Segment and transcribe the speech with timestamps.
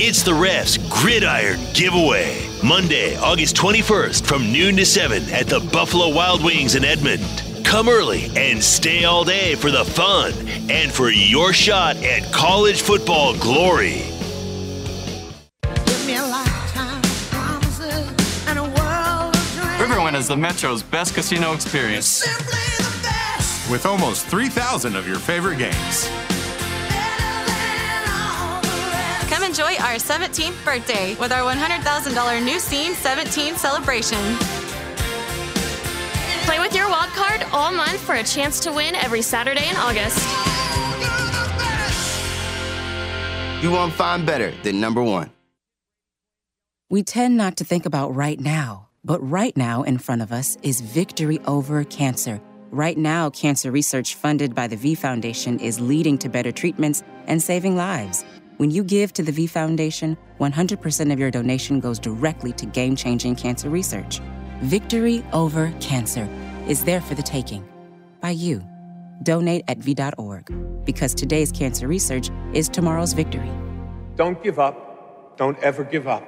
[0.00, 2.48] It's the refs Gridiron Giveaway.
[2.62, 7.24] Monday, August 21st from noon to 7 at the Buffalo Wild Wings in Edmond.
[7.64, 10.32] Come early and stay all day for the fun
[10.70, 14.02] and for your shot at college football glory.
[19.80, 22.22] Riverwind is the Metro's best casino experience.
[23.68, 26.08] With almost 3,000 of your favorite games.
[29.30, 34.18] Come enjoy our 17th birthday with our $100,000 new scene 17 celebration.
[36.44, 39.76] Play with your wild card all month for a chance to win every Saturday in
[39.76, 40.18] August.
[43.62, 45.30] You won't find better than number one.
[46.88, 50.56] We tend not to think about right now, but right now in front of us
[50.62, 52.40] is victory over cancer.
[52.70, 57.42] Right now, cancer research funded by the V Foundation is leading to better treatments and
[57.42, 58.24] saving lives.
[58.58, 62.96] When you give to the V Foundation, 100% of your donation goes directly to game
[62.96, 64.18] changing cancer research.
[64.62, 66.28] Victory over cancer
[66.66, 67.64] is there for the taking
[68.20, 68.60] by you.
[69.22, 73.48] Donate at V.org because today's cancer research is tomorrow's victory.
[74.16, 75.36] Don't give up.
[75.36, 76.26] Don't ever give up.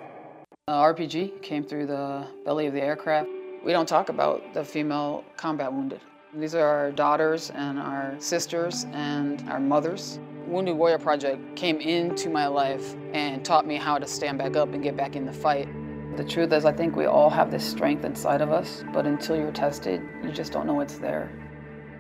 [0.69, 3.29] Uh, RPG came through the belly of the aircraft.
[3.65, 6.01] We don't talk about the female combat wounded.
[6.33, 10.21] These are our daughters and our sisters and our mothers.
[10.47, 14.73] Wounded Warrior Project came into my life and taught me how to stand back up
[14.73, 15.69] and get back in the fight.
[16.17, 19.37] The truth is, I think we all have this strength inside of us, but until
[19.37, 21.33] you're tested, you just don't know it's there.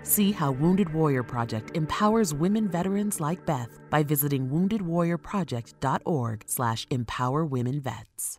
[0.05, 7.45] See how Wounded Warrior Project empowers women veterans like Beth by visiting woundedwarriorproject.org slash empower
[7.45, 8.39] women vets.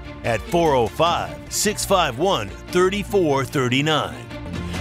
[0.23, 4.31] at 405 651 3439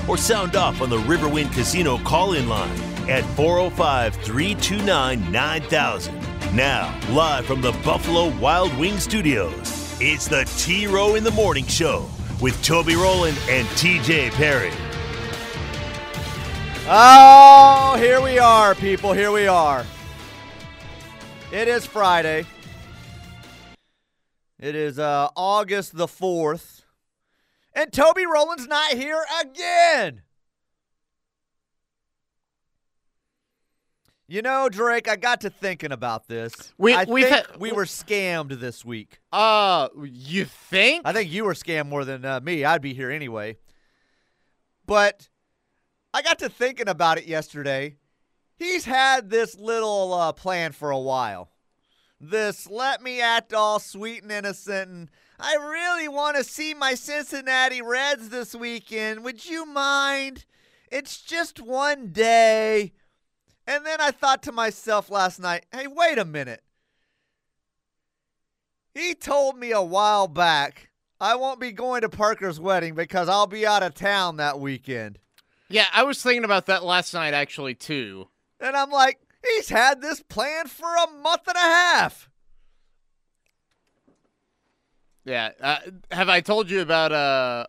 [0.09, 2.79] or sound off on the Riverwind Casino call in line
[3.09, 6.15] at 405 329 9000.
[6.55, 11.67] Now, live from the Buffalo Wild Wing Studios, it's the T Row in the Morning
[11.67, 12.09] Show
[12.41, 14.73] with Toby Rowland and TJ Perry.
[16.89, 19.13] Oh, here we are, people.
[19.13, 19.87] Here we are.
[21.53, 22.47] It is Friday.
[24.61, 26.83] It is uh, August the 4th.
[27.73, 30.23] And Toby Rowland's not here again.
[34.29, 36.73] You know, Drake, I got to thinking about this.
[36.79, 39.19] We- I think had- we were scammed this week.
[39.33, 41.03] Uh, you think?
[41.05, 42.65] I think you were scammed more than uh, me.
[42.65, 43.57] I'd be here anyway.
[44.87, 45.29] But
[46.13, 47.97] I got to thinking about it yesterday.
[48.57, 51.50] He's had this little uh, plan for a while.
[52.21, 55.09] This let me act all sweet and innocent, and
[55.39, 59.25] I really want to see my Cincinnati Reds this weekend.
[59.25, 60.45] Would you mind?
[60.93, 62.93] It's just one day.
[63.67, 66.63] And then I thought to myself last night, hey, wait a minute.
[68.93, 73.47] He told me a while back I won't be going to Parker's wedding because I'll
[73.47, 75.19] be out of town that weekend.
[75.69, 78.29] Yeah, I was thinking about that last night actually too.
[78.59, 82.31] And I'm like, he's had this plan for a month and a half.
[85.25, 85.51] Yeah.
[85.61, 85.79] Uh,
[86.11, 87.67] have I told you about uh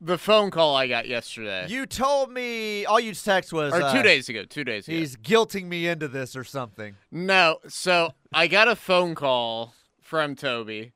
[0.00, 1.66] the phone call I got yesterday?
[1.68, 4.44] You told me all you text was or uh, two days ago.
[4.44, 4.96] Two days ago.
[4.96, 6.96] He's guilting me into this or something.
[7.10, 10.92] No, so I got a phone call from Toby.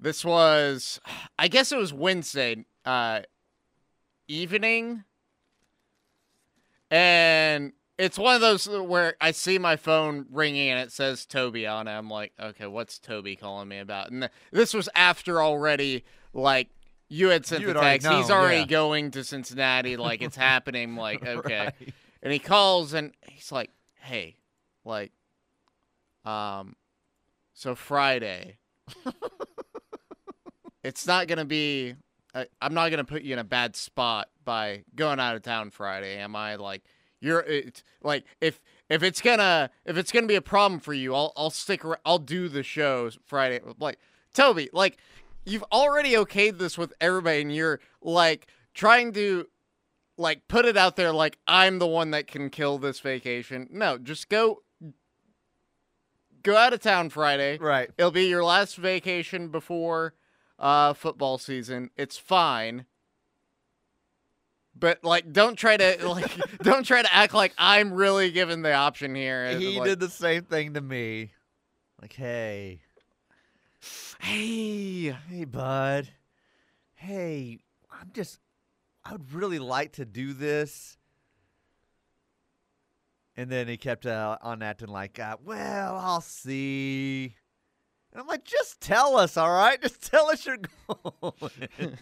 [0.00, 0.98] This was,
[1.38, 3.20] I guess it was Wednesday uh,
[4.26, 5.04] evening,
[6.90, 11.66] and it's one of those where I see my phone ringing and it says Toby
[11.66, 11.92] on it.
[11.92, 14.10] I'm like, okay, what's Toby calling me about?
[14.10, 16.68] And th- this was after already, like.
[17.12, 18.16] You had sent You the had already text.
[18.18, 18.66] He's already yeah.
[18.66, 19.96] going to Cincinnati.
[19.96, 20.94] Like it's happening.
[20.94, 21.94] Like okay, Right.
[22.22, 23.70] and he calls and he's like,
[24.00, 24.36] "Hey,
[24.84, 25.10] like,
[26.24, 26.76] um,
[27.52, 28.58] so Friday,
[30.84, 31.94] it's not gonna be.
[32.34, 35.70] I, I'm not gonna put you in a bad spot by going out of town
[35.70, 36.54] Friday, am I?
[36.56, 36.84] Like,
[37.20, 41.14] you're it's like if if it's gonna if it's gonna be a problem for you,
[41.14, 41.84] I'll I'll stick.
[41.84, 43.60] ar- I'll do the shows Friday.
[43.78, 43.98] Like
[44.34, 44.98] Toby, like
[45.44, 49.46] you've already okayed this with everybody, and you're like trying to
[50.16, 53.68] like put it out there like I'm the one that can kill this vacation.
[53.70, 54.62] No, just go
[56.42, 57.58] go out of town Friday.
[57.58, 57.90] Right.
[57.98, 60.14] It'll be your last vacation before
[60.58, 61.90] uh, football season.
[61.96, 62.86] It's fine.
[64.80, 66.30] But like, don't try to like,
[66.62, 69.44] don't try to act like I'm really given the option here.
[69.44, 71.32] It's He like, did the same thing to me.
[72.00, 72.80] Like, hey,
[74.20, 76.08] Hey, hey, bud.
[76.94, 77.58] Hey,
[77.90, 78.38] I'm just,
[79.04, 80.98] I would really like to do this.
[83.36, 87.34] And then he kept uh, on acting like, uh, well, I'll see.
[88.12, 89.80] And I'm like, just tell us, all right?
[89.82, 90.58] Just tell us you're
[91.32, 91.96] going.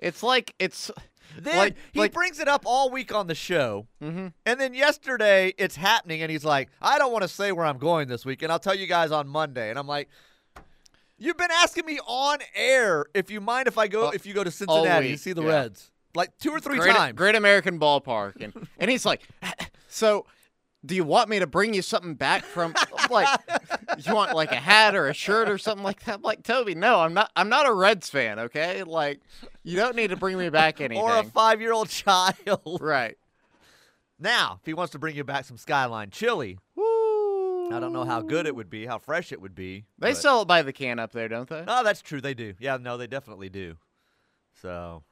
[0.00, 0.90] it's like it's
[1.38, 3.86] then like he like brings it up all week on the show.
[4.02, 4.32] Mhm.
[4.44, 7.78] And then yesterday it's happening, and he's like, I don't want to say where I'm
[7.78, 9.70] going this week, and I'll tell you guys on Monday.
[9.70, 10.08] And I'm like,
[11.18, 14.34] You've been asking me on air if you mind if I go All- if you
[14.34, 15.48] go to Cincinnati week, see the yeah.
[15.48, 15.90] Reds.
[16.14, 17.14] Like two or three great, times.
[17.16, 19.22] Great American Ballpark, and and he's like,
[19.88, 20.26] so.
[20.84, 22.72] Do you want me to bring you something back from
[23.10, 23.40] like
[23.98, 26.16] you want like a hat or a shirt or something like that?
[26.16, 27.32] I'm like Toby, no, I'm not.
[27.34, 28.38] I'm not a Reds fan.
[28.38, 29.18] Okay, like
[29.66, 31.02] you don't need to bring me back anything.
[31.02, 32.78] Or a five year old child.
[32.80, 33.16] right.
[34.18, 37.70] Now, if he wants to bring you back some Skyline chili, Woo.
[37.70, 39.84] I don't know how good it would be, how fresh it would be.
[39.98, 41.64] They but- sell it by the can up there, don't they?
[41.66, 42.20] Oh, that's true.
[42.20, 42.54] They do.
[42.58, 43.76] Yeah, no, they definitely do.
[44.62, 45.02] So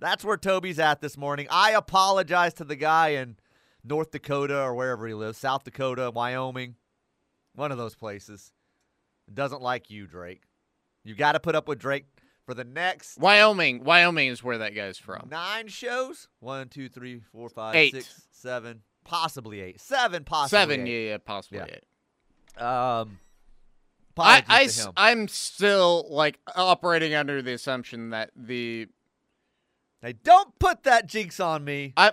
[0.00, 1.48] that's where Toby's at this morning.
[1.50, 3.36] I apologize to the guy in
[3.84, 6.76] North Dakota or wherever he lives, South Dakota, Wyoming,
[7.54, 8.52] one of those places.
[9.32, 10.42] Doesn't like you, Drake.
[11.04, 12.06] You got to put up with Drake
[12.48, 13.84] for the next Wyoming.
[13.84, 15.28] Wyoming is where that guy's from.
[15.30, 16.28] nine shows.
[16.40, 17.92] One, two, three, four, five, Eight.
[17.92, 19.78] six, seven, possibly eight.
[19.82, 21.04] Seven, possibly Seven, eight.
[21.04, 21.66] yeah, yeah, possibly Yeah.
[21.66, 22.62] eight.
[22.62, 23.18] Um,
[24.16, 24.92] I, apologies I to him.
[24.96, 28.88] I'm still like operating under the assumption that the
[30.00, 31.92] Hey, don't put that jinx on me.
[31.98, 32.12] I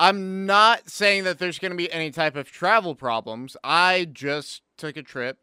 [0.00, 3.58] I'm not saying that there's going to be any type of travel problems.
[3.62, 5.38] I just took a trip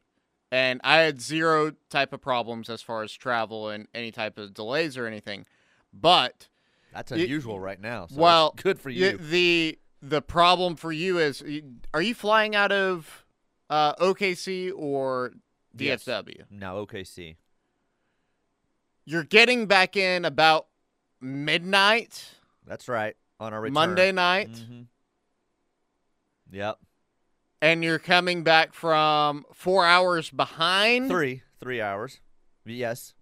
[0.53, 4.53] and I had zero type of problems as far as travel and any type of
[4.53, 5.47] delays or anything.
[5.91, 6.47] But
[6.93, 8.05] That's unusual right now.
[8.05, 9.17] So well, good for you.
[9.17, 11.43] The the problem for you is
[11.91, 13.25] are you flying out of
[13.69, 15.33] uh, OKC or
[15.75, 16.03] Yes.
[16.03, 16.43] DFW?
[16.51, 17.35] No, OKC.
[19.05, 20.67] You're getting back in about
[21.19, 22.35] midnight
[22.67, 23.15] That's right.
[23.39, 23.73] On our return.
[23.73, 24.85] Monday night Mhm.
[26.51, 26.77] Yep.
[27.63, 31.09] And you're coming back from 4 hours behind.
[31.09, 31.43] Three.
[31.61, 32.19] Three hours.
[32.65, 33.13] Yes.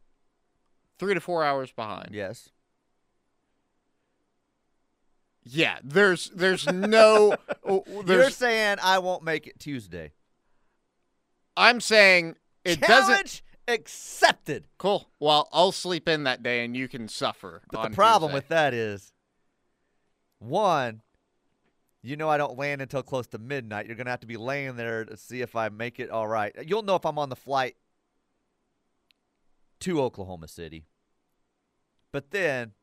[0.98, 2.10] 3 to 4 hours behind.
[2.12, 2.50] Yes.
[5.44, 7.36] Yeah, there's there's no
[7.66, 10.12] oh, You're saying I won't make it Tuesday.
[11.58, 14.66] I'm saying it doesn't Challenge accepted.
[14.78, 15.10] cool.
[15.20, 17.62] Well, I'll sleep in that day and you can suffer.
[17.72, 18.38] But on the problem Tuesday.
[18.38, 19.14] with that is,
[20.38, 21.02] one,
[22.02, 23.88] you know I don't land until close to midnight.
[23.88, 26.54] You're gonna have to be laying there to see if I make it all right.
[26.66, 27.76] You'll know if I'm on the flight
[29.82, 30.86] to Oklahoma City.
[32.12, 32.74] But then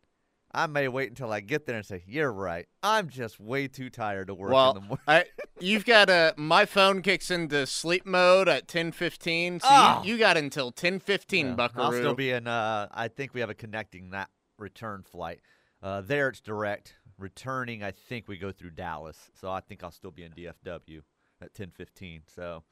[0.53, 2.67] I may wait until I get there and say, "You're right.
[2.83, 5.25] I'm just way too tired to work in the well, morning." I
[5.61, 10.01] you've got a my phone kicks into sleep mode at 10:15, so Oh.
[10.03, 11.85] you, you got until 10:15, Yeah, Buckaroo.
[11.85, 12.47] I'll still be in.
[12.47, 15.41] Uh, I think we have a connecting that return flight.
[15.83, 16.95] Uh, there it's direct.
[17.19, 21.03] Returning, I think we go through Dallas, so I think I'll still be in DFW
[21.43, 22.23] at ten fifteen.
[22.35, 22.63] So,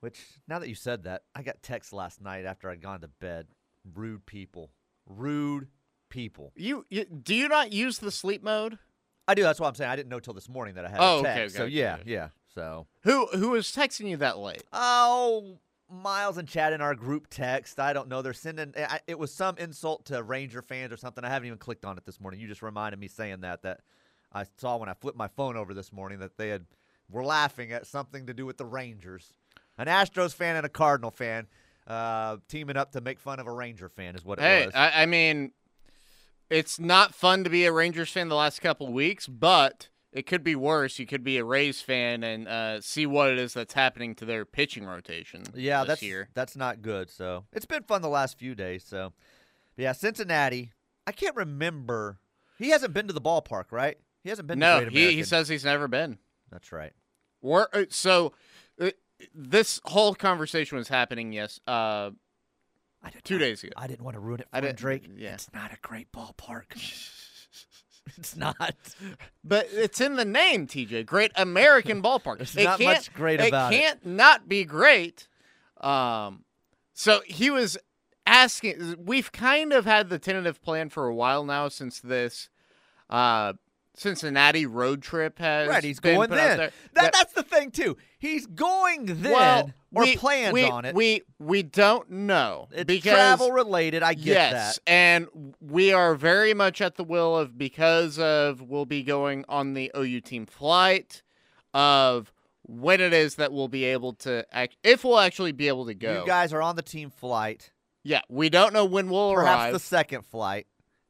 [0.00, 3.08] which now that you said that, I got text last night after I'd gone to
[3.08, 3.46] bed.
[3.94, 4.70] Rude people,
[5.06, 5.68] rude
[6.08, 6.52] people.
[6.56, 8.78] you, you do you not use the sleep mode?
[9.28, 9.42] I do.
[9.42, 9.90] That's what I'm saying.
[9.90, 11.56] I didn't know till this morning that I had Oh, a okay, text.
[11.56, 12.10] so okay, yeah, okay.
[12.10, 12.28] yeah.
[12.54, 14.62] So Who who was texting you that late?
[14.72, 15.58] Oh,
[15.90, 17.78] Miles and Chad in our group text.
[17.78, 18.22] I don't know.
[18.22, 18.74] They're sending.
[18.76, 21.24] I, it was some insult to Ranger fans or something.
[21.24, 22.40] I haven't even clicked on it this morning.
[22.40, 23.80] You just reminded me saying that that
[24.32, 26.66] I saw when I flipped my phone over this morning that they had
[27.10, 29.32] were laughing at something to do with the Rangers.
[29.78, 31.46] An Astros fan and a Cardinal fan
[31.86, 34.74] uh, teaming up to make fun of a Ranger fan is what it Hey, was.
[34.74, 35.52] I, I mean,
[36.50, 40.42] it's not fun to be a Rangers fan the last couple weeks, but it could
[40.42, 40.98] be worse.
[40.98, 44.24] You could be a Rays fan and uh, see what it is that's happening to
[44.24, 45.42] their pitching rotation.
[45.54, 46.30] yeah, this that's year.
[46.32, 47.10] that's not good.
[47.10, 48.82] So it's been fun the last few days.
[48.82, 49.12] So
[49.76, 50.72] yeah, Cincinnati.
[51.06, 52.18] I can't remember.
[52.58, 53.98] He hasn't been to the ballpark, right?
[54.24, 54.58] He hasn't been.
[54.58, 56.16] to No, he, he says he's never been.
[56.50, 56.92] That's right.
[57.42, 58.32] We're, uh, so
[58.80, 58.90] uh,
[59.34, 61.34] this whole conversation was happening.
[61.34, 62.12] Yes, uh,
[63.22, 63.72] two days ago.
[63.76, 65.08] I didn't want to ruin it for I him, Drake.
[65.14, 65.34] yeah.
[65.34, 66.64] It's not a great ballpark.
[68.16, 68.74] it's not.
[69.44, 71.06] But it's in the name, TJ.
[71.06, 72.38] Great American ballpark.
[72.38, 73.80] There's it not can't, much great about it about it.
[73.80, 75.28] can't not be great.
[75.80, 76.44] Um,
[76.94, 77.76] so he was
[78.26, 78.96] asking.
[79.04, 82.48] We've kind of had the tentative plan for a while now since this
[83.10, 83.54] uh,
[83.96, 86.58] Cincinnati road trip has Right, he's going then.
[86.58, 86.70] there.
[86.92, 87.96] That, that's the thing too.
[88.18, 90.94] He's going then well, or we, plans we, on it.
[90.94, 94.02] We we don't know it's because travel related.
[94.02, 94.90] I get yes, that.
[94.90, 99.72] and we are very much at the will of because of we'll be going on
[99.74, 101.22] the OU team flight
[101.72, 102.32] of
[102.68, 105.94] when it is that we'll be able to act if we'll actually be able to
[105.94, 106.20] go.
[106.20, 107.70] You guys are on the team flight.
[108.02, 109.72] yeah, we don't know when we'll Perhaps arrive.
[109.72, 110.66] the second flight.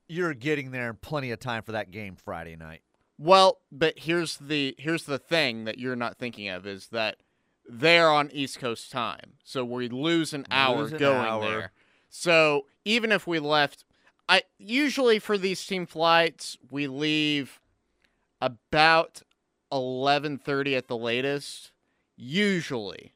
[0.09, 2.83] You're getting there in plenty of time for that game Friday night.
[3.19, 7.17] Well, but here's the here's the thing that you're not thinking of is that
[7.69, 11.41] they're on East Coast time, so we lose an hour Lose an going hour.
[11.43, 11.73] there.
[12.09, 13.85] So even if we left,
[14.29, 17.59] I usually for these team flights we leave
[18.41, 19.23] about
[19.73, 21.73] eleven thirty at the latest,
[22.17, 23.15] usually.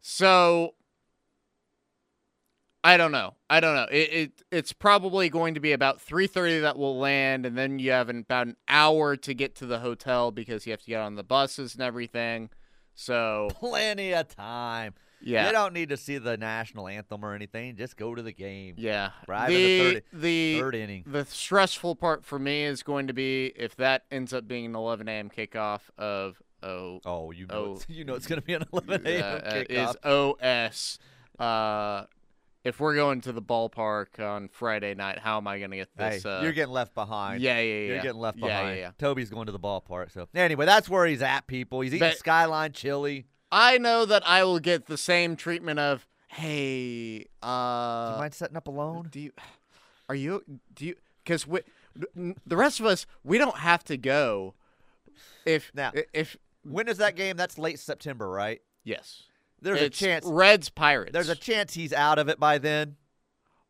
[0.00, 0.74] So
[2.84, 3.34] I don't know.
[3.48, 3.86] I don't know.
[3.90, 7.78] It, it it's probably going to be about three thirty that will land, and then
[7.78, 10.86] you have an, about an hour to get to the hotel because you have to
[10.86, 12.50] get on the buses and everything.
[12.94, 14.94] So Plenty of time.
[15.22, 17.74] yeah, You don't need to see the national anthem or anything.
[17.76, 18.74] Just go to the game.
[18.76, 19.10] yeah.
[19.28, 21.04] In the the third- the third inning.
[21.06, 24.76] the stressful part for me is going to be if that ends up being an
[24.76, 25.30] eleven a.m.
[25.30, 27.72] kickoff of oh Oh, you know, Oh.
[27.76, 29.40] it's, you know it's going to be an 11 a.m.
[29.42, 29.90] uh, kickoff.
[29.90, 30.98] is OS.
[31.38, 32.04] Uh,
[32.64, 35.88] if we're going to the ballpark on Friday night, how am I going to get
[35.98, 36.24] Hey, this?
[36.26, 37.42] uh, you're getting left behind.
[37.42, 37.86] yeah, yeah, yeah.
[37.92, 38.78] You're getting left Yeah, yeah, behind.
[38.78, 38.90] yeah.
[38.98, 40.10] Toby's going to the ballpark.
[40.12, 41.46] So anyway, that's where he's at.
[41.46, 43.26] People, he's eating But- Skyline chili.
[43.52, 48.34] I know that I will get the same treatment of, hey, Do uh, you mind
[48.34, 49.08] setting up alone?
[49.12, 49.30] do you,
[50.08, 50.42] are you,
[50.74, 51.60] do you, because we,
[52.16, 54.54] the rest of us, we don't have to go.
[55.46, 57.36] If Now- if When is that game?
[57.36, 58.60] That's late September, right?
[58.82, 59.22] yes,
[59.64, 60.24] There's it's a chance.
[60.26, 61.12] Reds Pirates.
[61.12, 62.96] There's a chance he's out of it by then.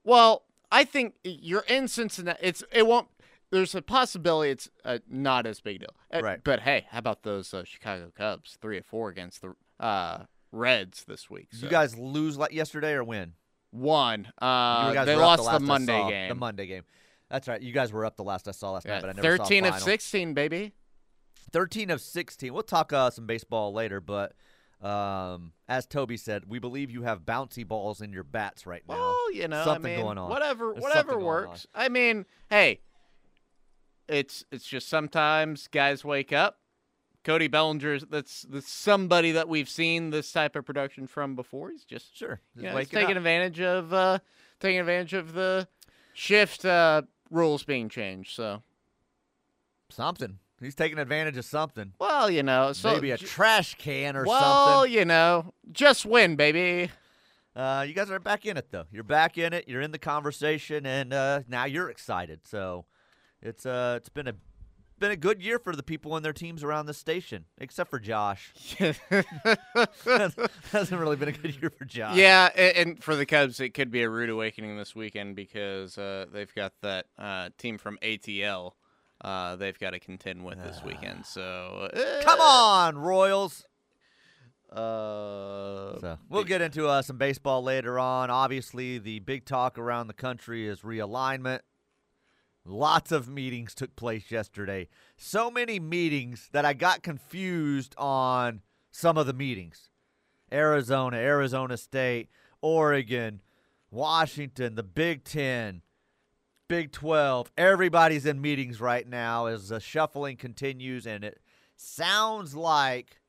[0.02, 2.38] Well, I think you're in Cincinnati.
[2.42, 3.08] It's it won't.
[3.50, 5.94] There's a possibility it's uh, not as big deal.
[6.12, 6.40] Uh, Right.
[6.42, 8.58] But hey, how about those uh, Chicago Cubs?
[8.60, 11.48] Three or four against the uh, Reds this week.
[11.52, 11.64] So.
[11.66, 13.34] You guys lose like yesterday or win?
[13.72, 16.28] You Uh, they lost the, the, Monday saw, game.
[16.28, 16.82] The Monday game.
[17.30, 17.60] That's right.
[17.60, 19.44] You guys were up the last I saw last Yeah, night, but I never saw
[19.44, 19.86] Thirteen of final.
[19.86, 20.72] sixteen, baby.
[21.52, 22.52] 13 of 16.
[22.52, 24.32] We'll talk uh, some baseball later, but
[24.83, 28.95] um, as Toby said, we believe you have bouncy balls in your bats right now.
[28.97, 30.28] Well, you know, something I mean, going on.
[30.31, 31.49] Whatever, There's whatever something going on.
[31.49, 31.66] works.
[31.75, 32.81] I mean, hey,
[34.09, 36.59] it's it's just sometimes guys wake up.
[37.25, 41.71] Cody Bellinger, that's, that's somebody that we've seen this type of production from before.
[41.71, 42.38] He's just Sure.
[42.54, 43.16] you Just know, he's taking up.
[43.16, 44.19] advantage of uh,
[44.61, 45.66] taking advantage of the
[46.12, 47.00] shift uh,
[47.31, 48.35] rules being changed.
[48.37, 48.62] So,
[49.88, 50.38] Something.
[50.61, 51.92] He's taking advantage of something.
[51.99, 54.92] well, you know, so Maybe a j- trash can or well, something.
[54.92, 56.90] you know, just win, baby.
[57.56, 58.84] Uh, you guys are back in it, though.
[58.90, 59.68] You're back in it.
[59.68, 62.40] You're in the conversation, and uh, now you're excited.
[62.44, 62.84] So
[63.42, 64.34] it's uh, it's been a
[64.99, 67.99] been a good year for the people and their teams around the station, except for
[67.99, 68.52] Josh.
[70.73, 72.16] Hasn't really been a good year for Josh.
[72.16, 75.99] Yeah, a- and for the Cubs, it could be a rude awakening this weekend because
[75.99, 78.73] uh, they've got that uh, team from ATL.
[79.25, 81.25] Uh, they've got to contend with this weekend.
[81.26, 83.64] So uh, Come on, Royals.
[84.71, 88.31] Uh, So we'll get into uh, some baseball later on.
[88.31, 91.61] Obviously, the big talk around the country is realignment.
[92.66, 94.88] Lots of meetings took place yesterday.
[95.16, 99.90] So many meetings that I got confused on some of the meetings.
[100.52, 102.28] Arizona, Arizona State,
[102.62, 103.43] Oregon,
[103.90, 105.83] Washington, the Big 10,
[106.68, 107.52] Big 12.
[107.59, 111.40] Everybody's in meetings right now as the shuffling continues and it
[111.76, 113.21] sounds like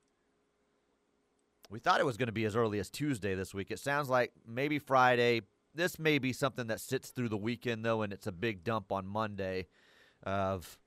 [1.70, 3.72] we thought it was going to be as early as Tuesday this week.
[3.72, 5.42] It sounds like maybe Friday.
[5.74, 8.92] This may be something that sits through the weekend, though, and it's a big dump
[8.92, 9.68] on Monday
[10.24, 10.78] of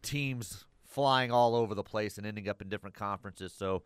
[0.00, 3.52] teams flying all over the place and ending up in different conferences.
[3.52, 3.82] So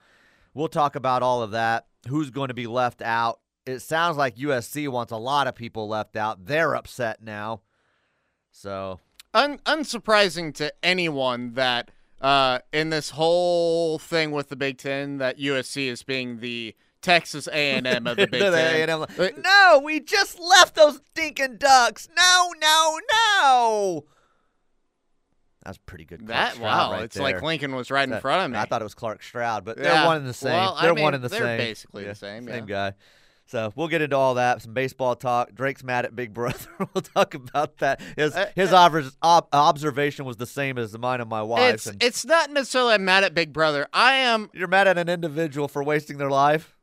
[0.55, 1.87] we'll talk about all of that.
[2.07, 3.41] Who's going to be left out?
[3.67, 6.47] It sounds like USC wants a lot of people left out.
[6.47, 7.63] They're upset now.
[8.53, 9.01] So
[9.35, 11.91] Un- unsurprising to anyone that
[12.21, 17.49] uh, in this whole thing with the Big Ten, that USC is being the Texas
[17.51, 18.89] A&M of the Big the Ten.
[18.89, 19.43] A&M.
[19.43, 22.09] No, we just left those stinking ducks.
[22.17, 24.05] No, no, no.
[25.65, 26.27] That's a pretty good.
[26.27, 27.23] Clark That Stroud wow, right it's there.
[27.23, 28.59] like Lincoln was right in front of me.
[28.59, 30.53] I thought it was Clark Stroud, but Yeah, they're one and the same.
[30.53, 31.59] well, they're mean, one and the they're same.
[31.59, 32.91] basically the Yeah, same, Same yeah.
[32.91, 32.95] guy.
[33.53, 34.63] So we'll get into all that.
[34.63, 35.55] Some baseball talk.
[35.55, 36.57] Drake's mad at Big Brother.
[36.79, 38.01] we'll talk about that.
[38.17, 41.75] His Uh, his obs- ob- observation was the same as mine and my wife.
[41.75, 43.87] it's and it's not necessarily I'm mad at Big Brother.
[43.93, 44.49] I am.
[44.55, 46.75] you're mad at an individual for wasting their life.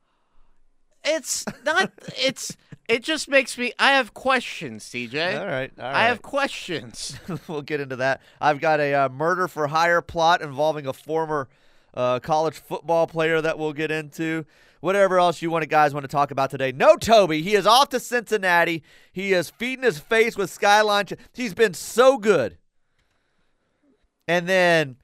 [1.03, 1.91] It's not.
[2.15, 2.55] it's
[2.87, 3.73] It just makes me.
[3.79, 5.39] I have questions, CJ.
[5.39, 7.17] All right, all I have questions.
[7.47, 8.21] we'll get into that.
[8.39, 11.49] I've got a uh, murder for hire plot involving a former
[11.95, 14.45] uh, college football player that we'll get into.
[14.79, 16.71] Whatever else you want to guys want to talk about today.
[16.71, 17.41] No, Toby.
[17.41, 18.83] He is off to Cincinnati.
[19.11, 21.05] He is feeding his face with Skyline.
[21.33, 22.57] He's been so good.
[24.27, 24.95] And then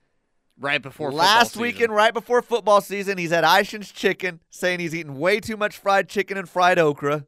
[0.60, 5.18] right before last weekend, right before football season, he's at Eischen's Chicken, saying he's eating
[5.18, 7.26] way too much fried chicken and fried okra.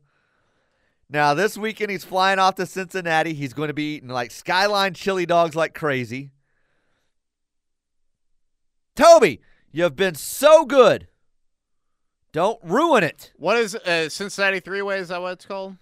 [1.10, 3.34] Now this weekend he's flying off to Cincinnati.
[3.34, 6.32] He's going to be eating like Skyline chili dogs like crazy.
[8.96, 11.08] Toby, you've been so good.
[12.38, 13.32] Don't ruin it.
[13.38, 15.00] What is uh, Cincinnati Three Way?
[15.00, 15.76] Is that what it's called?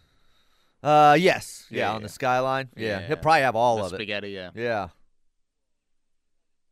[0.82, 2.08] Uh, yes, yeah, Yeah, on yeah.
[2.08, 2.70] the Skyline.
[2.78, 3.08] Yeah, Yeah.
[3.08, 3.96] he'll probably have all The of it.
[3.98, 4.52] spaghetti, yeah.
[4.56, 4.88] Yeah.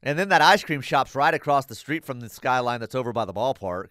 [0.01, 3.11] And then that ice cream shop's right across the street from the Skyline that's over
[3.11, 3.87] by the ballpark.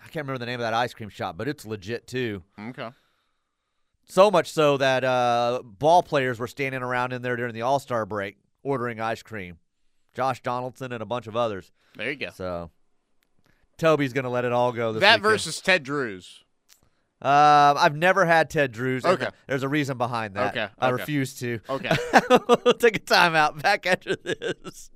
[0.00, 2.44] I can't remember the name of that ice cream shop, but it's legit too.
[2.56, 2.90] Okay.
[4.04, 7.80] So much so that uh, ball players were standing around in there during the All
[7.80, 9.58] Star break ordering ice cream.
[10.14, 11.72] Josh Donaldson and a bunch of others.
[11.96, 12.30] There you go.
[12.32, 12.70] So
[13.78, 15.22] Toby's gonna let it all go this that weekend.
[15.22, 16.44] versus Ted Drewes.
[17.20, 19.04] Um, I've never had Ted Drewes.
[19.04, 19.28] Okay.
[19.48, 20.56] There's a reason behind that.
[20.56, 21.58] Okay, I refuse to.
[21.68, 21.90] Okay.
[22.30, 23.60] we'll take a timeout.
[23.62, 24.90] Back after this.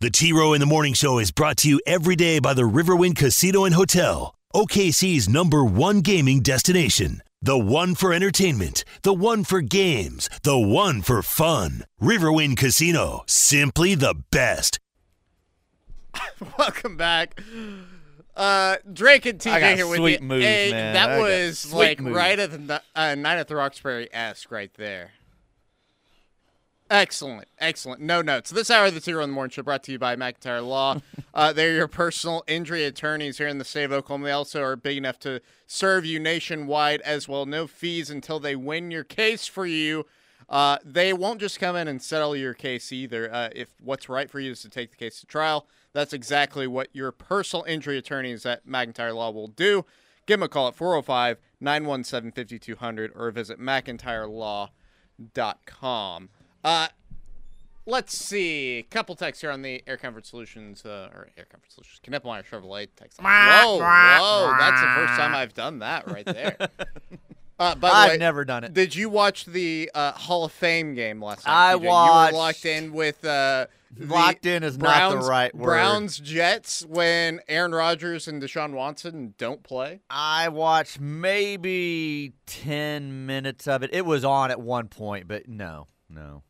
[0.00, 2.62] The T Row in the Morning Show is brought to you every day by the
[2.62, 7.22] Riverwind Casino and Hotel, OKC's number one gaming destination.
[7.44, 11.84] The one for entertainment, the one for games, the one for fun.
[12.00, 14.78] Riverwind Casino, simply the best.
[16.58, 17.40] Welcome back.
[18.36, 20.26] Uh, Drake and TJ here with sweet you.
[20.26, 20.94] moves, Hey, man.
[20.94, 22.16] That I was like moves.
[22.16, 25.10] right at the uh, Night at the Roxbury esque right there.
[26.90, 28.02] Excellent, excellent.
[28.02, 28.50] No notes.
[28.50, 30.66] This hour of the T Row in the Morning Show brought to you by McIntyre
[30.66, 30.98] Law.
[31.34, 34.26] uh, they're your personal injury attorneys here in the state of Oklahoma.
[34.26, 37.46] They also are big enough to serve you nationwide as well.
[37.46, 40.04] No fees until they win your case for you.
[40.50, 43.32] Uh, they won't just come in and settle your case either.
[43.32, 46.66] Uh, if what's right for you is to take the case to trial, that's exactly
[46.66, 49.84] what your personal injury attorneys at McIntyre Law will do.
[50.26, 56.28] Give them a call at 405 917 5200 or visit McIntyreLaw.com.
[56.64, 56.88] Uh,
[57.86, 58.78] let's see.
[58.78, 62.44] A couple texts here on the Air Comfort Solutions, uh, or Air Comfort Solutions, Knippelmeyer
[62.44, 63.20] Chevrolet text.
[63.20, 64.54] Whoa, whoa.
[64.58, 66.56] That's the first time I've done that right there.
[67.58, 68.74] Uh, by the I've way, never done it.
[68.74, 71.70] Did you watch the uh, Hall of Fame game last night?
[71.70, 71.86] I TJ?
[71.86, 73.24] watched- You were locked in with.
[73.24, 73.66] Uh,
[73.98, 75.64] Locked in is not the right word.
[75.64, 80.00] Browns Jets when Aaron Rodgers and Deshaun Watson don't play.
[80.08, 83.90] I watched maybe 10 minutes of it.
[83.92, 86.42] It was on at one point, but no, no.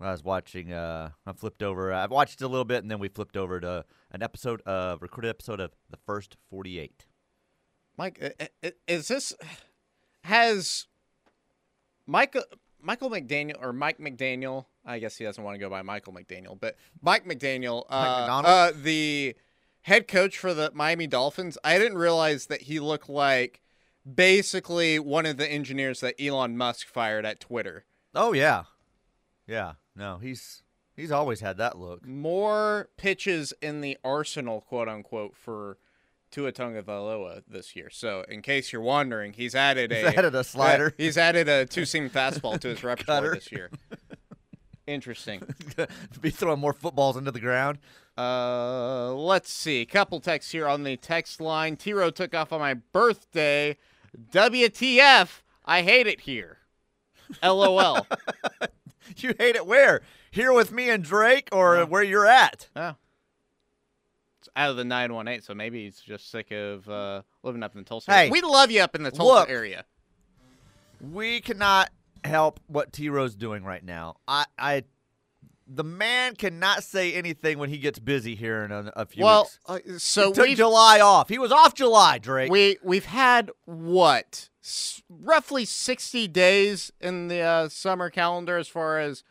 [0.00, 1.92] I was watching, uh, I flipped over.
[1.92, 5.28] I watched a little bit, and then we flipped over to an episode of, recorded
[5.28, 7.06] episode of The First 48.
[7.96, 8.52] Mike,
[8.86, 9.34] is this
[10.22, 10.86] has
[12.06, 12.44] Michael
[12.80, 14.66] Michael McDaniel or Mike McDaniel?
[14.88, 18.72] I guess he doesn't want to go by Michael McDaniel, but Mike McDaniel, uh, uh,
[18.74, 19.36] the
[19.82, 21.58] head coach for the Miami Dolphins.
[21.62, 23.60] I didn't realize that he looked like
[24.14, 27.84] basically one of the engineers that Elon Musk fired at Twitter.
[28.14, 28.64] Oh, yeah.
[29.46, 30.62] Yeah, no, he's
[30.94, 32.06] he's always had that look.
[32.06, 35.78] More pitches in the arsenal, quote unquote, for
[36.30, 37.88] Tua Tagovailoa this year.
[37.90, 40.88] So, in case you're wondering, he's added He's a added a slider.
[40.88, 43.34] uh, he's added a two seam fastball to his repertoire Cutter.
[43.36, 43.70] this year.
[44.88, 45.42] Interesting.
[46.20, 47.78] Be throwing more footballs into the ground.
[48.16, 49.84] Uh, let's see.
[49.84, 51.76] Couple texts here on the text line.
[51.76, 53.76] T Row took off on my birthday.
[54.32, 55.42] WTF?
[55.66, 56.58] I hate it here.
[57.42, 58.06] LOL.
[59.16, 60.02] You hate it where?
[60.30, 62.68] Here with me and Drake, or where you're at?
[62.76, 62.94] Oh.
[64.40, 67.80] It's out of the 918, so maybe he's just sick of uh, living up in
[67.82, 68.32] the Tulsa Hey, area.
[68.32, 69.48] We love you up in the Tulsa look.
[69.48, 69.86] area.
[71.00, 71.88] We cannot
[72.28, 74.16] help what T Row's doing right now.
[74.28, 74.84] I, I,
[75.66, 79.50] the man cannot say anything when he gets busy here in a, a few Well,
[79.68, 79.94] weeks.
[79.96, 81.28] uh, so he took July off.
[81.28, 82.50] He was off July, Drake.
[82.50, 88.98] We we've had what S- roughly 60 days in the uh, summer calendar as far
[88.98, 89.24] as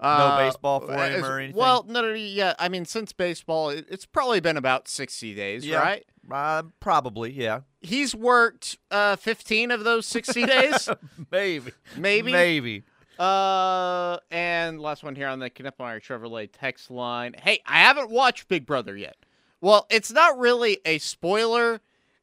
[0.00, 1.56] uh, baseball for him as- or anything?
[1.56, 2.54] Well, no, no, no, yeah.
[2.58, 5.78] I mean, since baseball, it, it's probably been about 60 days, Yeah.
[5.78, 6.04] right?
[6.32, 7.60] Uh, probably, yeah.
[7.80, 10.88] He's worked uh, 15 of those 60 days,
[11.30, 11.72] Maybe.
[11.96, 12.32] maybe.
[12.32, 12.82] Maybe.
[13.18, 17.34] Uh, and last one here on the Knippelmeyer Chevrolet text line.
[17.42, 19.16] Hey, I haven't watched Big Brother yet.
[19.60, 21.80] Well, it's not really a spoiler.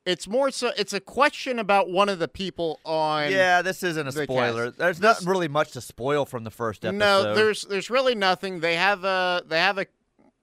[0.08, 0.72] It's more so.
[0.78, 3.30] It's a question about one of the people on.
[3.32, 4.68] Yeah, this isn't a the spoiler.
[4.68, 4.78] cast.
[4.78, 6.98] There's not really much to spoil from the first episode.
[6.98, 8.62] No, there's there's really nothing.
[8.62, 9.86] They have a they have a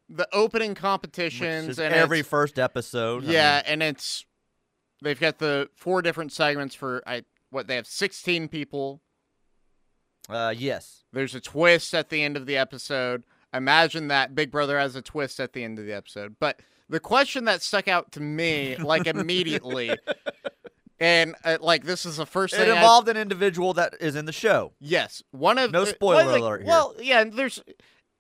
[0.08, 3.24] the opening competitions and every first episode.
[3.28, 4.24] I yeah, mean, and it's
[5.02, 9.00] they've got the four different segments for I what they have 16 people.
[10.28, 11.04] Uh, yes.
[11.12, 13.24] There's a twist at the end of the episode.
[13.52, 16.36] Imagine that Big Brother has a twist at the end of the episode.
[16.40, 19.96] But the question that stuck out to me, like immediately,
[20.98, 24.16] and uh, like this is the first It thing I- involved an individual that is
[24.16, 24.72] in the show.
[24.80, 26.68] Yes, one of No spoiler thing- alert here.
[26.68, 27.62] Well, yeah, and there's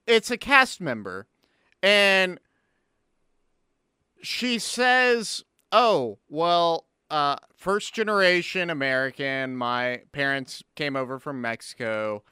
[0.06, 1.26] it's a cast member,
[1.84, 2.40] and
[4.22, 9.56] she says, "Oh, well, uh, first generation American.
[9.56, 12.22] My parents came over from Mexico.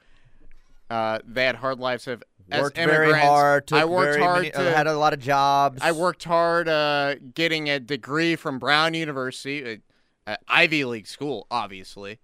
[0.89, 3.71] Uh, they had hard lives of Worked very hard.
[3.71, 5.81] I worked hard many- to had a lot of jobs.
[5.81, 9.81] I worked hard uh, getting a degree from Brown University,
[10.27, 12.19] uh, Ivy League school, obviously.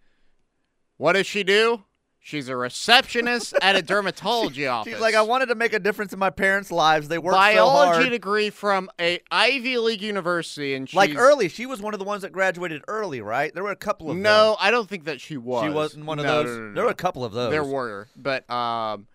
[0.97, 1.85] What does she do?
[2.29, 4.93] She's a receptionist at a dermatology office.
[4.93, 7.07] She's like, I wanted to make a difference in my parents' lives.
[7.07, 8.09] They worked so biology hard.
[8.11, 12.05] degree from a Ivy League university, and she's, Like early, she was one of the
[12.05, 13.53] ones that graduated early, right?
[13.53, 14.57] There were a couple of No, them.
[14.61, 15.63] I don't think that she was.
[15.63, 16.45] She wasn't one of those.
[16.45, 17.49] no, no, There were a couple of those.
[17.51, 19.07] There were, but um,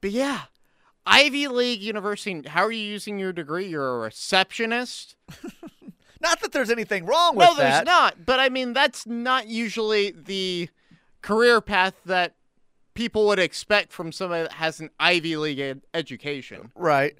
[0.00, 0.42] but yeah,
[1.06, 2.42] Ivy League university.
[2.48, 3.68] How are you using your degree?
[3.68, 5.14] You're a receptionist.
[6.20, 7.86] Not that there's anything wrong with no, there's that.
[7.86, 8.26] not.
[8.26, 10.68] But I mean, that's not usually the
[11.22, 12.34] career path that
[12.98, 17.14] people would expect from somebody that has an Ivy League ed- education, Right.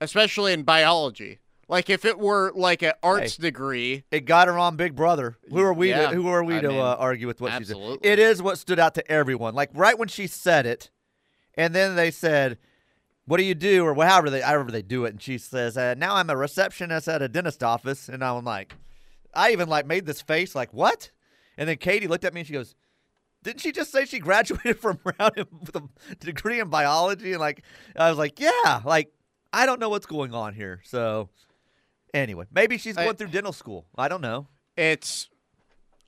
[0.00, 1.40] especially in biology.
[1.68, 3.42] Like if it were like an arts Hey.
[3.42, 5.36] degree, It got her on Big Brother.
[5.50, 5.90] Who are we?
[5.90, 8.08] Yeah, to, who are we I to mean, uh, argue with what she absolutely.
[8.08, 8.18] said?
[8.18, 9.54] It is what stood out to everyone.
[9.54, 10.90] Like right when she said it,
[11.54, 12.58] and then they said,
[13.26, 15.94] "What do you do?" or however they however they do it, and she says, uh,
[15.96, 18.74] "Now I'm a receptionist at a dentist office," and I'm like,
[19.34, 21.10] I even like made this face like what?
[21.56, 22.74] And then Katie looked at me and she goes,
[23.42, 25.82] "Didn't she just say she graduated from Brown with a
[26.18, 27.62] degree in biology?" And like
[27.96, 29.12] I was like, "Yeah." Like
[29.52, 30.80] I don't know what's going on here.
[30.84, 31.28] So
[32.14, 33.86] anyway, maybe she's I- going through dental school.
[33.96, 34.46] I don't know.
[34.76, 35.28] it's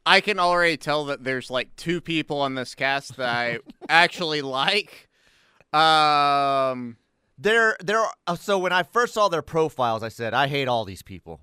[0.04, 4.42] I can already tell that there's like two people on this cast that I actually
[4.42, 5.08] like.
[5.72, 6.96] Um,
[7.38, 8.04] There, there.
[8.26, 11.40] uh, So when I first saw their profiles, I said, "I hate all these people."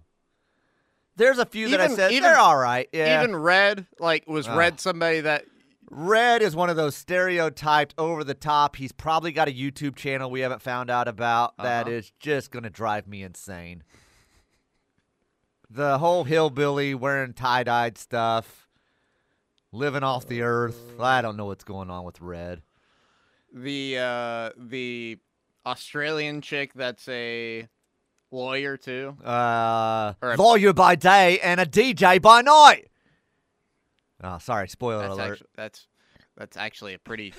[1.15, 2.88] There's a few that I said even- they're all right.
[2.93, 3.21] Yeah.
[3.21, 4.56] even Red, like, was Ah.
[4.56, 5.43] Red somebody that
[5.91, 8.75] Red is one of those stereotyped, over the top.
[8.75, 11.95] He's probably got a YouTube channel we haven't found out about that Uh-huh.
[11.95, 13.84] is just going to drive me insane.
[15.69, 18.67] The whole hillbilly wearing tie dyed stuff,
[19.71, 20.99] living off the earth.
[20.99, 22.62] I don't know what's going on with Red.
[23.54, 25.17] the uh the
[25.65, 27.67] Australian chick that's a
[28.32, 29.17] lawyer too.
[29.25, 32.88] Uh, a- lawyer by day and a DJ by night.
[34.23, 35.32] Oh, sorry, spoiler That's alert.
[35.34, 35.88] actually, that's
[36.38, 37.34] that's actually a pretty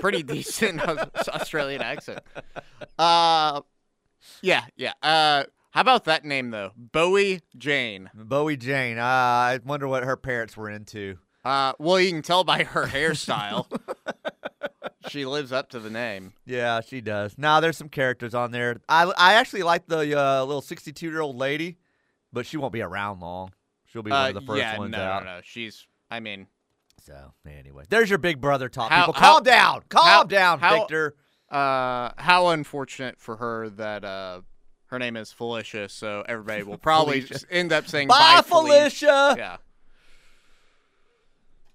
[0.00, 2.20] pretty decent Australian accent.
[2.98, 3.62] Uh
[4.42, 4.92] yeah, yeah.
[5.02, 6.72] Uh how about that name though?
[6.76, 8.10] Bowie Jane.
[8.14, 8.98] Bowie Jane.
[8.98, 11.16] Uh, I wonder what her parents were into.
[11.44, 13.66] Uh well you can tell by her hairstyle.
[15.08, 16.34] she lives up to the name.
[16.44, 17.36] Yeah, she does.
[17.38, 18.80] Now there's some characters on there.
[18.88, 21.78] I I actually like the uh, little 62 year old lady,
[22.32, 23.52] but she won't be around long.
[23.86, 25.24] She'll be one Uh, of the first yeah, ones no, out.
[25.24, 25.40] no, no.
[25.42, 26.46] She's I mean
[27.04, 28.90] So anyway, there's your big brother talk.
[28.90, 31.14] How- People, how- calm down, calm how- down, Victor.
[31.50, 34.40] Uh, how unfortunate for her that uh,
[34.86, 39.34] her name is Felicia, so everybody will probably just end up saying Bye, bye, Felicia."
[39.36, 39.56] Yeah.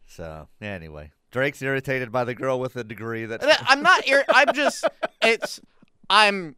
[0.07, 3.41] So anyway, Drake's irritated by the girl with the degree that.
[3.67, 4.07] I'm not.
[4.07, 4.85] Ir- I'm just.
[5.21, 5.59] It's.
[6.09, 6.55] I'm.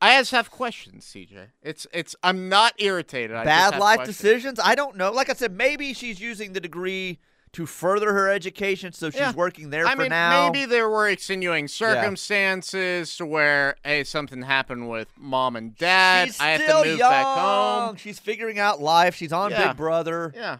[0.00, 1.48] I just have questions, CJ.
[1.62, 1.86] It's.
[1.92, 2.14] It's.
[2.22, 3.34] I'm not irritated.
[3.36, 4.16] I Bad life questions.
[4.18, 4.60] decisions.
[4.62, 5.10] I don't know.
[5.10, 7.18] Like I said, maybe she's using the degree
[7.52, 9.32] to further her education, so she's Yeah.
[9.32, 10.50] working there I for mean, now.
[10.50, 16.28] maybe there were extenuating circumstances to where, hey, something happened with mom and dad.
[16.28, 17.10] She's I have still to move young.
[17.10, 17.96] back home.
[17.96, 19.14] She's figuring out life.
[19.14, 19.68] She's on Yeah.
[19.68, 20.32] Big Brother.
[20.36, 20.58] Yeah,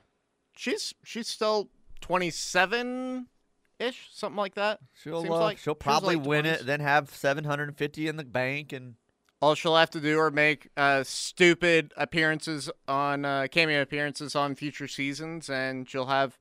[0.57, 1.69] she's she's still
[2.01, 3.27] 27
[3.79, 4.81] ish, something like that.
[5.03, 6.61] She'll uh, like- she'll probably like win 20s.
[6.63, 8.95] it, then have 750 in the bank, and
[9.41, 14.55] All she'll have to do are make uh, stupid appearances on uh, cameo appearances on
[14.57, 16.39] future seasons, and she'll have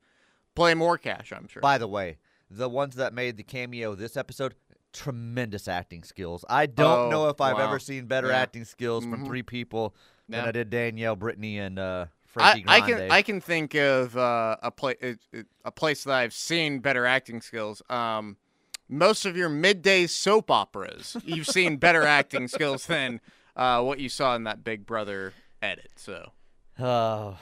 [0.56, 1.32] play more cash.
[1.32, 1.62] I'm sure.
[1.62, 2.18] By the way,
[2.50, 4.54] the ones that made the cameo this episode,
[4.92, 6.44] tremendous acting skills.
[6.48, 7.68] I don't Oh, know if I've wow.
[7.68, 8.38] ever seen better Yeah.
[8.38, 9.26] acting skills from Mhm.
[9.26, 9.94] three people
[10.28, 10.48] than Yeah.
[10.48, 12.98] I did Danielle, Brittany, and uh, I, Frankie I Grande.
[13.02, 14.96] can I can think of uh, a place
[15.64, 17.80] a place that I've seen better acting skills.
[17.88, 18.38] Um,
[18.88, 23.20] most of your midday soap operas, you've seen better acting skills than
[23.56, 25.92] uh, what you saw in that Big Brother edit.
[25.96, 26.32] So
[26.78, 27.36] Oh,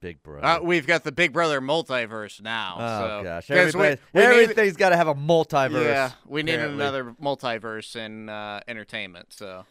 [0.00, 0.44] Big Brother.
[0.44, 2.76] uh, we've got the Big Brother multiverse now.
[2.78, 5.84] oh so, gosh, 'cause we- Everybody, we need- everything's got to have a multiverse.
[5.84, 6.82] Yeah, we need apparently.
[6.82, 9.32] another multiverse in uh, entertainment.
[9.32, 9.64] So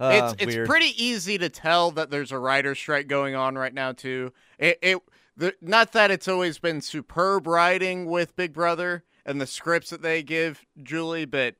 [0.00, 0.68] Uh, it's it's weird.
[0.68, 4.32] pretty easy to tell that there's a writer strike going on right now too.
[4.58, 4.98] It it
[5.36, 10.00] the, not that it's always been superb writing with Big Brother and the scripts that
[10.00, 11.56] they give Julie, but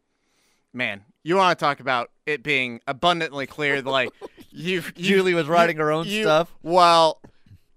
[0.73, 4.11] man, you want to talk about it being abundantly clear that like
[4.51, 6.57] you Julie was writing her own stuff?
[6.63, 7.21] Well,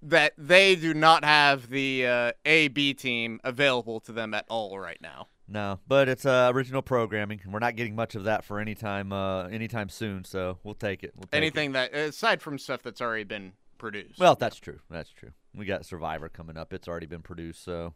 [0.01, 4.79] that they do not have the uh, A B team available to them at all
[4.79, 5.27] right now.
[5.47, 7.41] No, but it's uh, original programming.
[7.43, 10.23] and We're not getting much of that for any time, uh, anytime soon.
[10.23, 11.13] So we'll take it.
[11.15, 11.37] We'll take it.
[11.37, 14.19] Anything that aside from stuff that's already been produced.
[14.19, 14.79] Well, that's true.
[14.89, 15.31] That's true.
[15.53, 16.73] We got Survivor coming up.
[16.73, 17.63] It's already been produced.
[17.63, 17.93] So,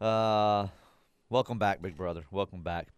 [0.00, 0.68] uh,
[1.28, 2.22] welcome back, Big Brother.
[2.30, 2.88] Welcome back.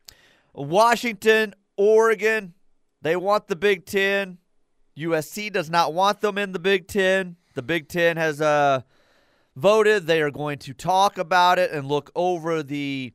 [0.53, 2.55] Washington, Oregon,
[3.03, 4.39] they want the Big Ten.
[4.97, 7.37] USC does not want them in the Big Ten.
[7.55, 8.83] The Big Ten has uh,
[9.57, 10.07] voted.
[10.07, 13.13] They are going to talk about it and look over the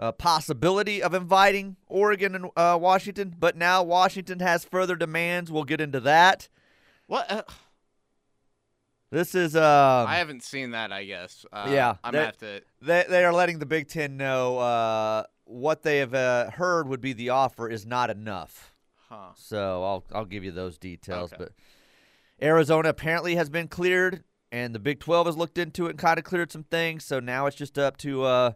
[0.00, 3.36] uh, possibility of inviting Oregon and uh, Washington.
[3.38, 5.52] But now Washington has further demands.
[5.52, 6.48] We'll get into that.
[7.06, 7.30] what?
[7.30, 7.42] Uh,
[9.10, 10.92] This is um, I haven't seen that.
[10.92, 11.44] I guess.
[11.52, 12.62] Uh, yeah, I'm gonna have to.
[12.80, 17.00] They they are letting the Big Ten know uh, what they have uh, heard would
[17.00, 18.72] be the offer is not enough.
[19.08, 19.32] Huh.
[19.34, 21.32] So I'll I'll give you those details.
[21.32, 21.44] Okay.
[21.44, 21.52] But
[22.40, 26.16] Arizona apparently has been cleared, and the Big Twelve has looked into it and kind
[26.16, 27.04] of cleared some things.
[27.04, 28.52] So now it's just up to uh,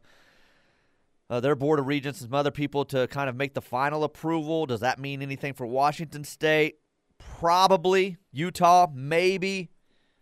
[1.35, 4.05] uh, their board of regents and some other people to kind of make the final
[4.05, 4.67] approval.
[4.67, 6.77] Does that mean anything for Washington State?
[7.19, 8.19] Probably.
[8.31, 9.71] Utah, maybe.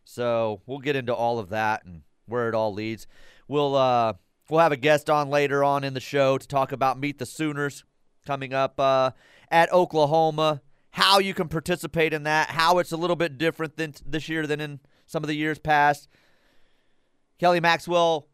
[0.04, 3.06] So we'll get into all of that and where it all leads.
[3.46, 4.14] We'll uh,
[4.48, 7.26] we'll have a guest on later on in the show to talk about Meet the
[7.26, 7.84] Sooners
[8.26, 9.10] coming up uh,
[9.50, 10.62] at Oklahoma.
[10.92, 12.48] How you can participate in that.
[12.50, 15.58] How it's a little bit different than this year than in some of the years
[15.58, 16.08] past.
[17.38, 18.28] Kelly Maxwell,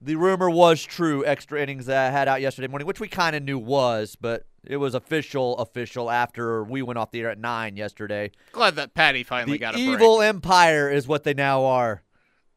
[0.00, 1.24] the rumor was true.
[1.24, 4.46] Extra innings that I had out yesterday morning, which we kind of knew was, but
[4.64, 8.30] it was official, official after we went off the air at nine yesterday.
[8.52, 9.88] Glad that Patty finally The got a break.
[9.88, 12.02] evil empire is what they now are,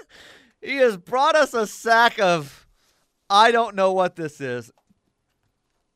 [0.60, 2.66] he has brought us a sack of
[3.30, 4.72] I don't know what this is.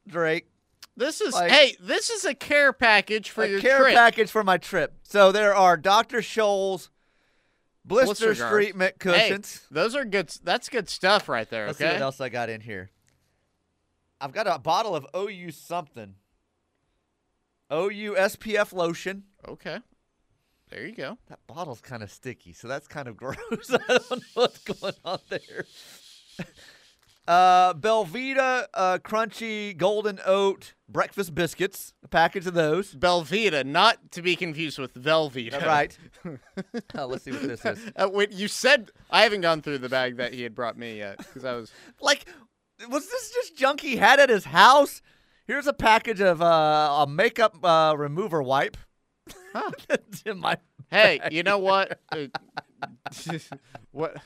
[0.07, 0.49] Drake,
[0.97, 3.95] This is Like- hey, this is a care package for a your care trip.
[3.95, 4.95] package for my trip.
[5.03, 6.19] So there are Dr.
[6.23, 6.89] Scholl's
[7.85, 8.41] blister, guards.
[8.51, 9.67] treatment Hey, cushions.
[9.71, 10.31] those are good.
[10.43, 11.67] That's good stuff right there.
[11.67, 11.93] Let's see Okay.
[11.95, 12.91] what else I got in here.
[14.23, 16.15] I've got a bottle of OU something.
[17.71, 19.25] OU SPF lotion.
[19.47, 19.81] Okay.
[20.71, 21.19] There you go.
[21.29, 23.37] That bottle's kind of sticky, so that's kind of gross.
[23.71, 25.67] I don't know what's going on there.
[27.27, 31.93] Uh, Belvita uh, crunchy golden oat breakfast biscuits.
[32.05, 32.95] A package of those.
[32.95, 35.65] Belvita, not to be confused with Velveeta.
[35.65, 35.97] Right.
[36.95, 37.79] Uh, let's see what this is.
[37.97, 40.99] Uh, when you said I haven't gone through the bag that he had brought me
[40.99, 42.27] yet because I was Like,
[42.89, 45.03] was this just junk he had at his house?
[45.47, 46.45] Here's a package of uh,
[47.05, 48.77] a makeup uh, remover wipe.
[50.25, 50.57] in my
[50.91, 51.33] Hey, bag.
[51.33, 52.01] you know what?
[52.13, 52.27] Uh,
[53.91, 54.17] what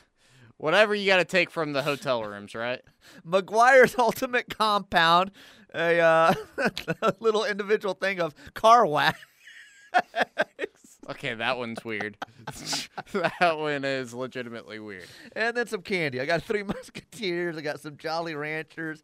[0.61, 2.81] whatever you got to take from the hotel rooms, right?
[3.27, 5.31] Meguiar's Ultimate Compound,
[5.73, 6.33] a, uh,
[7.01, 9.19] a little individual thing of car wax.
[11.09, 12.15] Okay, that one's weird.
[13.13, 15.07] that one is legitimately weird.
[15.35, 16.21] and then some candy.
[16.21, 17.57] I got three Musketeers.
[17.57, 19.03] I got some Jolly Ranchers.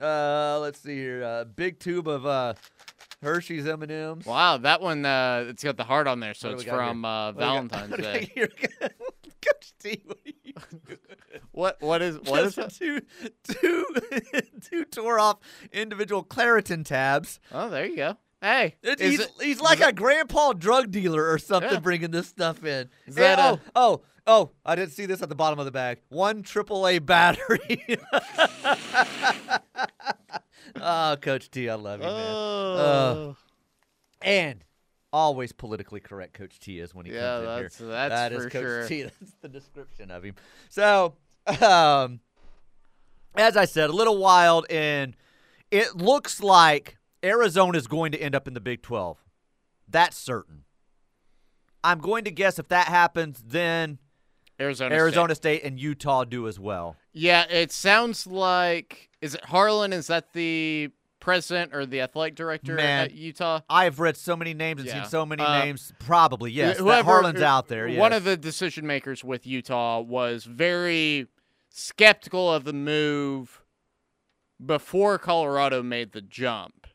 [0.00, 1.22] Uh, let's see here.
[1.24, 2.54] Uh, big tube of uh,
[3.22, 4.24] Hershey's M&Ms.
[4.24, 7.32] Wow, that one uh it's got the heart on there, so it's from uh What
[7.32, 8.88] do we got- Valentine's what do we Day.
[9.44, 10.02] Coach T,
[10.70, 10.98] what are you doing?
[11.52, 13.00] What is what is Just two
[13.44, 13.84] two
[14.70, 15.38] two tore off
[15.72, 17.40] individual Claritin tabs.
[17.52, 18.16] Oh, there you go.
[18.40, 21.78] Hey, It- he's, it- he's like a grandpa drug dealer or something Yeah.
[21.78, 22.88] bringing this stuff in.
[23.06, 25.70] Is And- a- oh, oh, oh, I didn't see this at the bottom of the
[25.70, 26.00] bag.
[26.08, 27.98] One AAA battery.
[30.80, 32.34] oh, Coach T, I love you, man.
[32.34, 33.30] Oh.
[33.30, 33.34] Uh,
[34.26, 34.64] and
[35.12, 37.88] always politically correct Coach T is when he Yeah, comes in that's- here.
[37.88, 38.88] that's That is Coach sure.
[38.88, 39.02] T.
[39.20, 40.34] That's the description of him.
[40.70, 41.14] So,
[41.60, 42.20] um,
[43.34, 45.16] as I said, a little wild, and
[45.70, 49.18] it looks like Arizona is going to end up in the Big 12.
[49.88, 50.64] That's certain.
[51.84, 53.98] I'm going to guess if that happens, then
[54.60, 54.94] Arizona.
[54.94, 55.60] Arizona State.
[55.62, 56.96] State and Utah do as well.
[57.12, 59.92] Yeah, it sounds like is it Harlan?
[59.92, 60.90] Is that the
[61.22, 63.60] president or the athletic director Man, at Utah?
[63.70, 65.02] I've read so many names and Yeah.
[65.02, 65.92] seen so many Uh, names.
[66.00, 66.76] Probably yes.
[66.76, 67.88] that Whoever Harlan's out there.
[67.88, 71.28] One of the decision makers with Utah was very
[71.70, 73.62] skeptical of the move
[74.64, 76.86] before Colorado made the jump.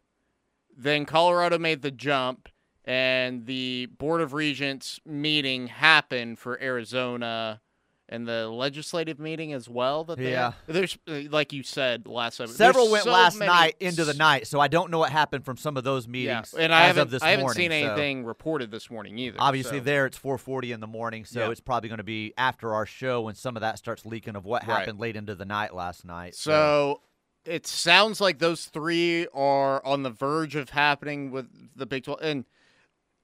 [0.76, 2.50] Then Colorado made the jump,
[2.86, 7.62] and the Board of Regents meeting happened for Arizona.
[8.10, 10.06] And the legislative meeting as well.
[10.06, 10.54] That they Yeah.
[10.66, 10.76] had.
[10.76, 12.48] there's uh, like you said last time.
[12.48, 15.44] Several went so last many night into the night, so I don't know what happened
[15.44, 16.54] from some of those meetings.
[16.56, 19.18] Yeah, and I haven't of this I haven't morning, seen so- anything reported this morning
[19.18, 19.36] either.
[19.42, 19.84] Obviously, so.
[19.84, 21.52] there it's 4:40 in the morning, so Yeah.
[21.52, 24.46] it's probably going to be after our show when some of that starts leaking of
[24.46, 24.80] what Right.
[24.80, 26.34] happened late into the night last night.
[26.34, 27.02] So
[27.44, 32.20] it sounds like those three are on the verge of happening with the Big 12.
[32.22, 32.46] And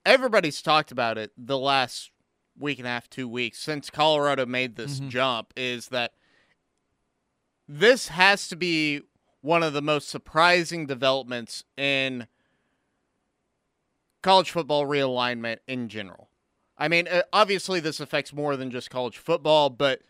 [0.04, 2.10] everybody's talked about it the last
[2.58, 5.08] week and a half, two weeks since Colorado made this Mhm.
[5.08, 6.14] jump is that
[7.66, 9.02] this has to be
[9.40, 12.26] one of the most surprising developments in
[14.22, 16.30] college football realignment in general.
[16.76, 20.02] I mean, uh, obviously, this affects more than just college football, but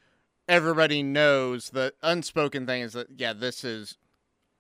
[0.49, 3.99] everybody knows the unspoken thing is that, yeah, this is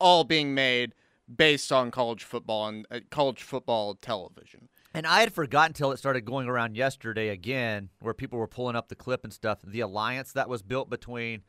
[0.00, 0.94] all being made
[1.34, 4.68] based on college football and uh, college football television.
[4.94, 8.76] And I had forgotten until it started going around yesterday again, where people were pulling
[8.76, 9.58] up the clip and stuff.
[9.64, 11.42] The alliance that was built between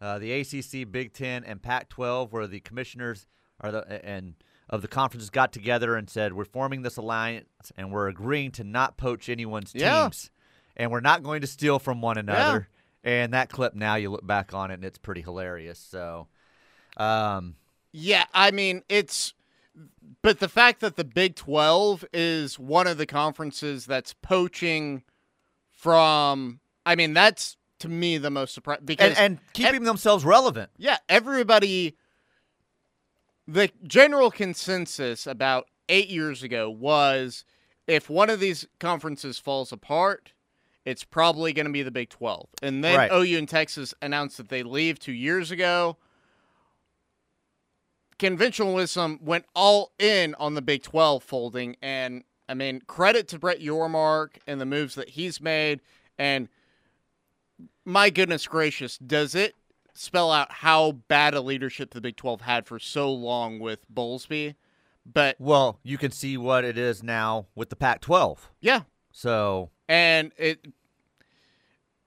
[0.00, 3.26] uh, the ACC, Big Ten, and Pac-12, where the commissioners
[3.60, 4.34] are the and
[4.70, 8.64] of the conferences got together and said, "We're forming this alliance, and we're agreeing to
[8.64, 10.02] not poach anyone's Yeah.
[10.04, 10.30] teams,
[10.76, 12.68] and we're not going to steal from one another."
[13.02, 15.78] And that clip now, you look back on it, and it's pretty hilarious.
[15.80, 16.28] So,
[16.96, 17.56] um,
[17.90, 19.32] Yeah, I mean, it's.
[20.22, 25.02] But the fact that the Big 12 is one of the conferences that's poaching
[25.70, 26.60] from.
[26.84, 28.84] I mean, that's to me the most surprising.
[28.84, 30.70] Because and, and keeping themselves relevant.
[30.76, 31.96] Yeah, everybody.
[33.46, 37.44] The general consensus about eight years ago was
[37.86, 40.32] if one of these conferences falls apart,
[40.84, 42.48] it's probably going to be the Big 12.
[42.62, 43.10] And then Right.
[43.12, 45.96] OU and Texas announced that they leave two years ago.
[48.18, 51.76] Conventionalism went all in on the Big 12 folding.
[51.80, 55.80] And I mean, credit to Brett Yormark and the moves that he's made.
[56.18, 56.48] And
[57.84, 59.54] my goodness gracious, does it
[59.94, 64.54] spell out how bad a leadership the Big 12 had for so long with Bowlesby?
[65.10, 68.38] But well, you can see what it is now with the Pac-12.
[68.60, 70.66] yeah, So and it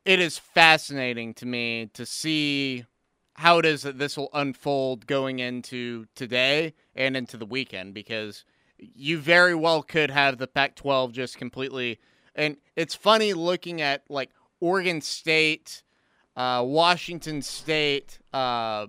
[0.05, 2.85] it is fascinating to me to see
[3.41, 7.93] how it is that this will unfold going into today and into the weekend?
[7.93, 8.45] Because
[8.77, 11.99] you very well could have the Pac-12 just completely
[12.35, 15.83] and it's funny looking at like Oregon State,
[16.35, 18.87] uh, Washington State, uh,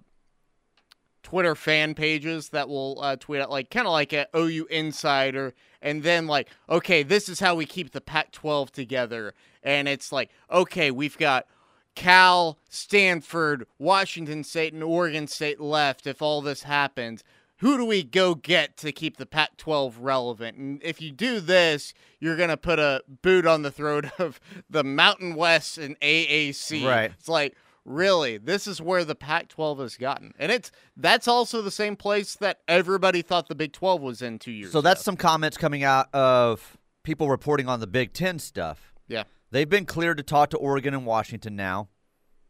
[1.23, 5.55] Twitter fan pages that will uh, tweet out like kind of like an OU insider,
[5.81, 10.31] and then like, okay, this is how we keep the Pac-12 together, and it's like,
[10.51, 11.47] okay, we've got
[11.95, 16.07] Cal, Stanford, Washington State, and Oregon State left.
[16.07, 17.23] If all this happens,
[17.59, 20.57] who do we go get to keep the Pac-12 relevant?
[20.57, 24.85] And if you do this, you're gonna put a boot on the throat of the
[24.85, 26.87] Mountain West and AAC.
[26.87, 27.13] Right.
[27.19, 31.71] It's like really this is where the pac-12 has gotten and it's that's also the
[31.71, 35.17] same place that everybody thought the big 12 was in two years So that's some
[35.17, 38.93] comments coming out of people reporting on the Big Ten stuff.
[39.09, 39.25] Yeah.
[39.53, 41.89] They've been cleared to talk to Oregon and Washington now.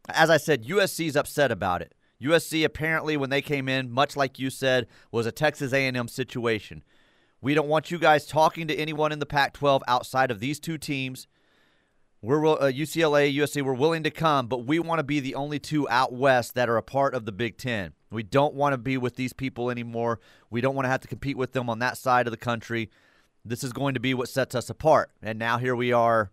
[0.07, 1.93] As I said, USC's upset about it.
[2.21, 6.81] USC apparently, when they came in, much like you said, was a Texas A&M situation.
[7.41, 10.77] We don't want you guys talking to anyone in the Pac-12 outside of these two
[10.77, 11.27] teams.
[12.21, 13.61] We're uh, UCLA, USC.
[13.61, 16.69] We're willing to come, but we want to be the only two out west that
[16.69, 17.91] are a part of the Big Ten.
[18.11, 20.21] We don't want to be with these people anymore.
[20.49, 22.89] We don't want to have to compete with them on that side of the country.
[23.43, 25.11] This is going to be what sets us apart.
[25.21, 26.31] And now here we are.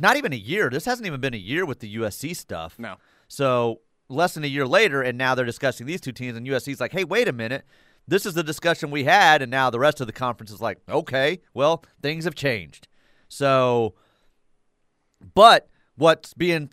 [0.00, 0.70] Not even a year.
[0.70, 2.78] This hasn't even been a year with the USC stuff.
[2.78, 2.96] No.
[3.28, 6.80] So less than a year later, and now they're discussing these two teams, and USC's
[6.80, 7.64] like, hey, wait a minute.
[8.08, 10.78] This is the discussion we had, and now the rest of the conference is like,
[10.88, 12.86] okay, well, things have changed.
[13.28, 13.94] So,
[15.34, 16.70] but what's being,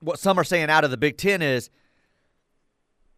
[0.00, 1.70] what some are saying out of the Big Ten is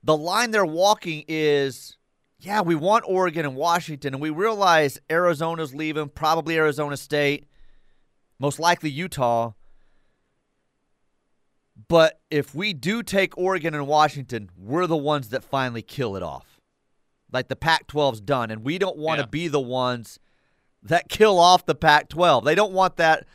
[0.02, 1.96] the line they're walking is,
[2.38, 7.46] yeah, we want Oregon and Washington, and we realize Arizona's leaving, probably Arizona State,
[8.44, 9.52] most likely Utah.
[11.88, 16.22] But if we do take Oregon and Washington, we're the ones that finally kill it
[16.22, 16.60] off.
[17.32, 19.28] Like the Pac 12's done, and we don't want to Yeah.
[19.30, 20.18] be the ones
[20.82, 22.44] that kill off the Pac 12.
[22.44, 23.26] They don't want that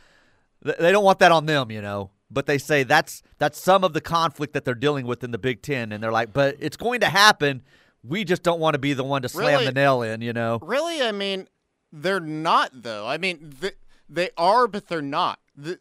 [0.62, 2.10] They don't want that on them, you know.
[2.30, 5.38] But they say that's that's some of the conflict that they're dealing with in the
[5.38, 7.62] Big Ten, and they're like, but it's going to happen.
[8.04, 9.64] We just don't want to be the one to slam Really?
[9.64, 10.58] the nail in, you know.
[10.62, 11.48] Really, I mean,
[11.90, 13.06] they're not though.
[13.06, 13.74] I mean, th-
[14.10, 15.38] they are, but they're not.
[15.56, 15.78] The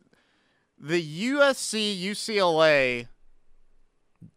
[0.77, 1.01] the
[1.31, 3.07] USC UCLA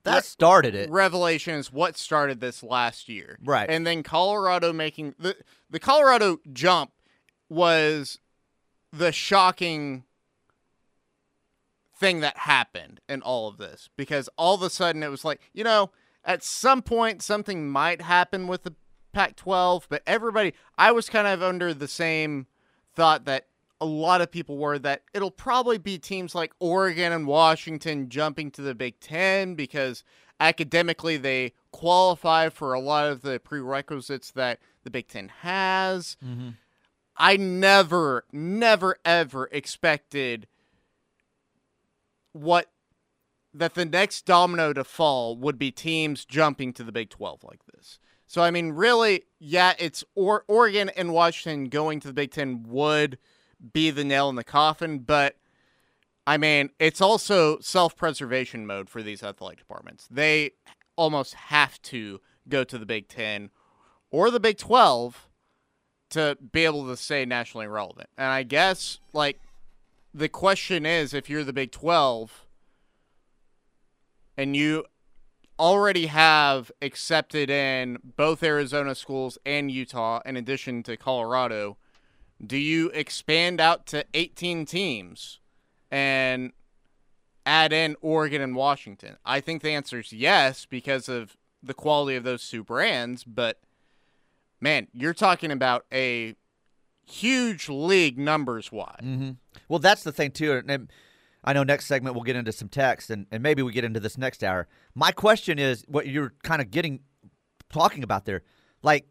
[0.03, 0.91] That started it.
[0.91, 3.69] revelation is what started this last year, Right.
[3.71, 5.37] And then Colorado making the
[5.71, 6.91] the Colorado jump
[7.49, 8.19] was
[8.93, 10.05] the shocking
[11.95, 15.41] thing that happened in all of this because all of a sudden it was like
[15.53, 15.91] you know
[16.25, 18.75] at some point something might happen with the
[19.13, 22.49] Pac-12 but everybody I was kind of under the same
[22.95, 23.47] thought that
[23.83, 28.53] a lot of people were that it'll probably be teams like Oregon and Washington jumping
[28.53, 30.05] to the Big 10 because
[30.39, 36.51] academically they qualify for a lot of the prerequisites that the Big 10 has Mm-hmm.
[37.17, 40.47] I never, never, ever expected
[42.33, 42.71] what
[43.53, 47.61] that the next domino to fall would be teams jumping to the Big 12 like
[47.75, 47.99] this.
[48.27, 52.65] So I mean, really, yeah, it's or- Oregon and Washington going to the Big 10
[52.69, 53.19] would
[53.73, 55.37] be the nail in the coffin, but
[56.27, 60.07] I mean, it's also self-preservation mode for these athletic departments.
[60.11, 60.53] They
[60.97, 63.51] almost have to go to the Big 10
[64.11, 65.29] or the Big 12
[66.11, 68.09] to be able to stay nationally relevant.
[68.17, 69.41] And I guess like
[70.15, 72.47] the question is if you're the Big 12
[74.37, 74.85] and you
[75.59, 81.79] already have accepted in both Arizona schools and Utah in addition to Colorado,
[82.45, 85.41] do you expand out to 18 teams
[85.91, 86.53] and
[87.47, 89.17] add in Oregon and Washington?
[89.25, 93.61] I think the answer is yes because of the quality of those two brands, but
[94.61, 96.35] man, you're talking about a
[97.05, 99.01] huge league numbers wise.
[99.03, 99.31] Mm-hmm.
[99.69, 100.63] Well, that's the thing too.
[100.67, 100.91] And-
[101.45, 103.99] I know next segment we'll get into some text, and, and maybe we get into
[103.99, 104.69] this next hour.
[104.95, 107.01] My question is, what you're kind of getting
[107.69, 108.43] talking about there,
[108.83, 109.07] like,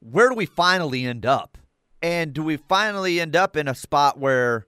[0.00, 1.58] where do we finally end up?
[2.02, 4.66] And do we finally end up in a spot where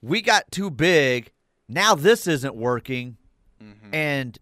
[0.00, 1.30] we got too big?
[1.68, 3.16] Now this isn't working,
[3.62, 3.94] mm-hmm.
[3.94, 4.38] and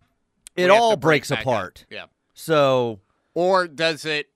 [0.56, 1.44] it all break breaks back up.
[1.44, 1.86] apart.
[1.90, 2.06] Yeah.
[2.34, 3.00] So
[3.34, 4.28] Or does it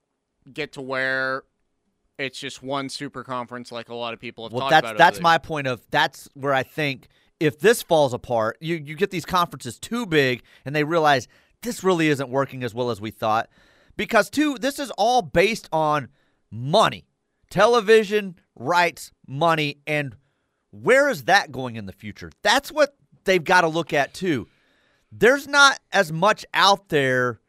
[0.53, 1.43] get to where
[2.17, 4.97] it's just one super conference like a lot of people have Well, talked that's about?
[4.97, 7.07] that's my point of that's where I think
[7.39, 11.27] if this falls apart, you you get these conferences too big and they realize
[11.61, 13.49] this really isn't working as well as we thought.
[13.97, 16.07] Because two, this is all based on
[16.51, 17.05] money.
[17.49, 20.15] Television, rights, money, and
[20.71, 22.31] where is that going in the future?
[22.43, 24.47] That's what they've got to look at too.
[25.11, 27.39] There's not as much out there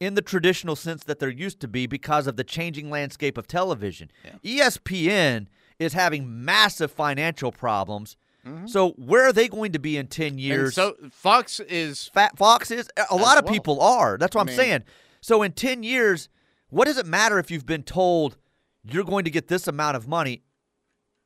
[0.00, 3.48] in the traditional sense that there used to be because of the changing landscape of
[3.48, 4.10] television.
[4.44, 5.48] E ESPN
[5.80, 8.16] is having massive financial problems.
[8.46, 8.68] Mm-hmm.
[8.68, 10.74] So where are they going to be in 10 And years?
[10.74, 13.52] so Fox is Fat Fox is a lot of well.
[13.52, 14.16] people are.
[14.16, 14.84] That's what I I'm mean- saying.
[15.20, 16.28] So in 10 years,
[16.70, 18.36] what does it matter if you've been told
[18.84, 20.42] you're going to get this amount of money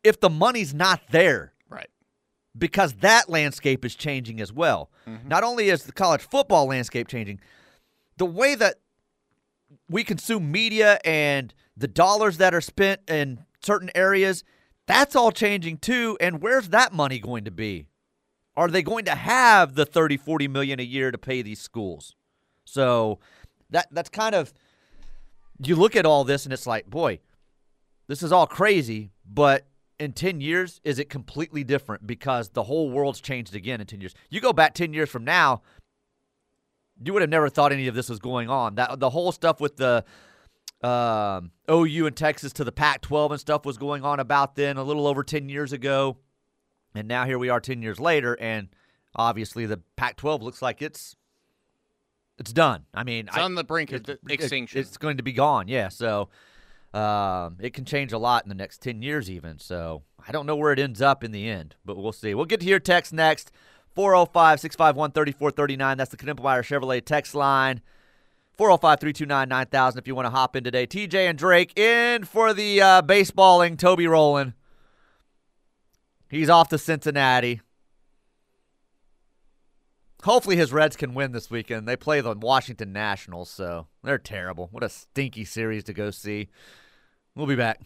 [0.02, 1.52] if the money's not there?
[1.68, 1.90] Right.
[2.56, 4.90] Because that landscape is changing as well.
[5.06, 5.28] Mm-hmm.
[5.28, 7.40] Not only is the college football landscape changing,
[8.16, 8.76] the way that
[9.88, 14.44] we consume media and the dollars that are spent in certain areas,
[14.86, 16.16] that's all changing too.
[16.20, 17.86] And where's that money going to be?
[18.56, 22.14] Are they going to have the 30, 40 million a year to pay these schools?
[22.64, 23.18] So
[23.72, 24.52] that that's kind of
[25.64, 27.20] you look at all this and it's like, boy,
[28.08, 29.66] this is all crazy, but
[29.98, 34.00] in 10 years is it completely different because the whole world's changed again in 10
[34.00, 34.14] years.
[34.30, 35.62] You go back 10 years from now,
[37.04, 38.74] you would have never thought any of this was going on.
[38.76, 40.04] That the whole stuff with the
[40.82, 44.82] um, OU and Texas to the Pac-12 and stuff was going on about then a
[44.82, 46.18] little over 10 years ago.
[46.94, 48.68] And now here we are 10 years later and
[49.14, 51.16] obviously the Pac-12 looks like it's
[52.38, 52.86] it's done.
[52.94, 54.80] I mean, It's I- on the brink of it- extinction.
[54.80, 55.68] it's going to be gone.
[55.68, 56.28] Yeah, so
[56.94, 59.58] um, it can change a lot in the next 10 years even.
[59.58, 62.34] So I don't know where it ends up in the end, but we'll see.
[62.34, 63.50] We'll get to your text next.
[63.96, 65.96] 405-651-3439.
[65.96, 67.82] That's the Knippelmeyer Chevrolet text line.
[68.58, 70.86] 405-329-9000 if you want to hop in today.
[70.86, 74.54] TJ and Drake in for the uh, baseballing Toby Rowland.
[76.28, 77.60] He's off to Cincinnati.
[80.22, 81.86] Hopefully his Reds can win this weekend.
[81.86, 84.68] They play the Washington Nationals, so they're terrible.
[84.70, 86.48] What a stinky series to go see.
[87.34, 87.80] We'll be back.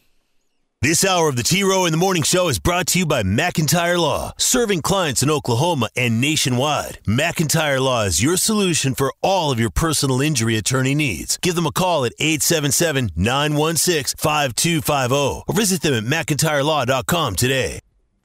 [0.83, 3.23] This hour of the T Row in the Morning Show is brought to you by
[3.23, 6.99] McIntyre Law, serving clients in Oklahoma and nationwide.
[7.05, 11.39] McIntyre Law is your solution for all of your personal injury attorney needs.
[11.39, 17.81] Give them a call at 877 916 5250 or visit them at McIntyreLaw.com today.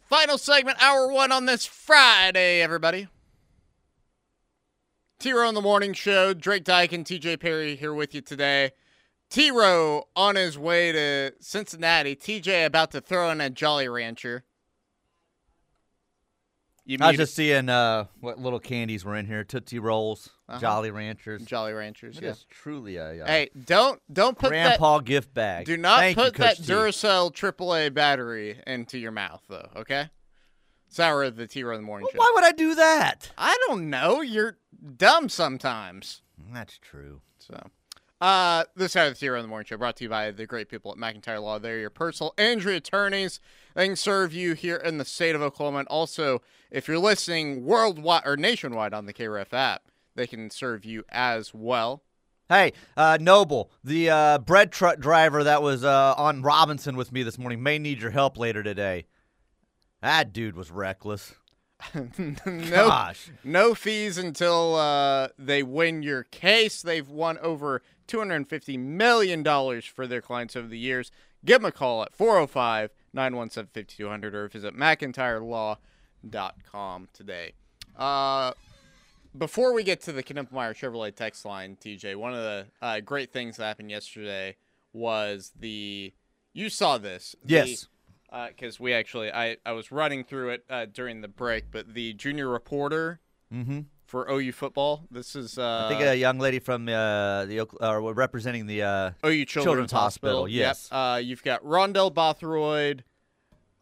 [0.09, 3.07] Final segment, hour one on this Friday, everybody.
[5.21, 6.33] T Row in the Morning Show.
[6.33, 8.71] Drake Dyke and TJ Perry here with you today.
[9.29, 12.15] T Row on his way to Cincinnati.
[12.15, 14.43] TJ about to throw in a Jolly Rancher.
[16.85, 20.59] You I was just seeing uh, what little candies were in here: Tootsie Rolls, Uh-huh.
[20.59, 21.45] Jolly Ranchers.
[21.45, 22.17] Jolly Ranchers.
[22.17, 22.31] It Yeah.
[22.31, 25.05] is truly a uh, Hey, don't don't put grandpa that.
[25.05, 25.67] gift bag.
[25.67, 26.63] Do not Thank you, put that T.
[26.63, 29.69] Duracell AAA battery into your mouth, though.
[29.75, 30.09] Okay.
[30.91, 32.19] Sour of the T Row in the Morning Show.
[32.19, 33.31] Why would I do that?
[33.37, 34.19] I don't know.
[34.19, 34.57] You're
[34.97, 36.21] dumb sometimes.
[36.53, 37.21] That's true.
[37.39, 37.69] So,
[38.19, 40.31] uh, this hour of the T Row in the Morning Show brought to you by
[40.31, 41.59] the great people at McIntyre Law.
[41.59, 43.39] They're your personal injury attorneys.
[43.73, 45.79] They can serve you here in the state of Oklahoma.
[45.79, 49.83] And also, if you're listening worldwide or nationwide on the KRF app,
[50.15, 52.03] they can serve you as well.
[52.49, 57.23] Hey, uh, Noble, the uh, bread truck driver that was uh, on Robinson with me
[57.23, 59.05] this morning may need your help later today.
[60.01, 61.35] That dude was reckless.
[62.17, 62.35] no,
[62.69, 63.29] Gosh.
[63.43, 66.81] no fees until uh, they win your case.
[66.81, 69.43] They've won over $250 million
[69.81, 71.11] for their clients over the years.
[71.43, 77.53] Give them a call at 405 917 5200 or visit McIntyreLaw.com today.
[77.97, 78.51] Uh,
[79.37, 83.31] before we get to the Knippelmeyer Chevrolet text line, TJ, one of the uh, great
[83.33, 84.55] things that happened yesterday
[84.93, 86.13] was the.
[86.53, 87.35] You saw this.
[87.43, 87.55] the-
[88.31, 88.49] Yes.
[88.55, 92.13] because we actually I, I was running through it uh, during the break, but the
[92.13, 93.19] junior reporter
[93.53, 93.85] Mhm.
[94.05, 95.05] for OU football.
[95.11, 98.83] This is uh, I think a young lady from uh, the Oak- uh, representing the
[98.83, 100.47] uh, OU Children's, Hospital.
[100.47, 100.87] Yes.
[100.91, 100.97] Yep.
[100.97, 103.03] Uh, you've got Rondell Bothroyd.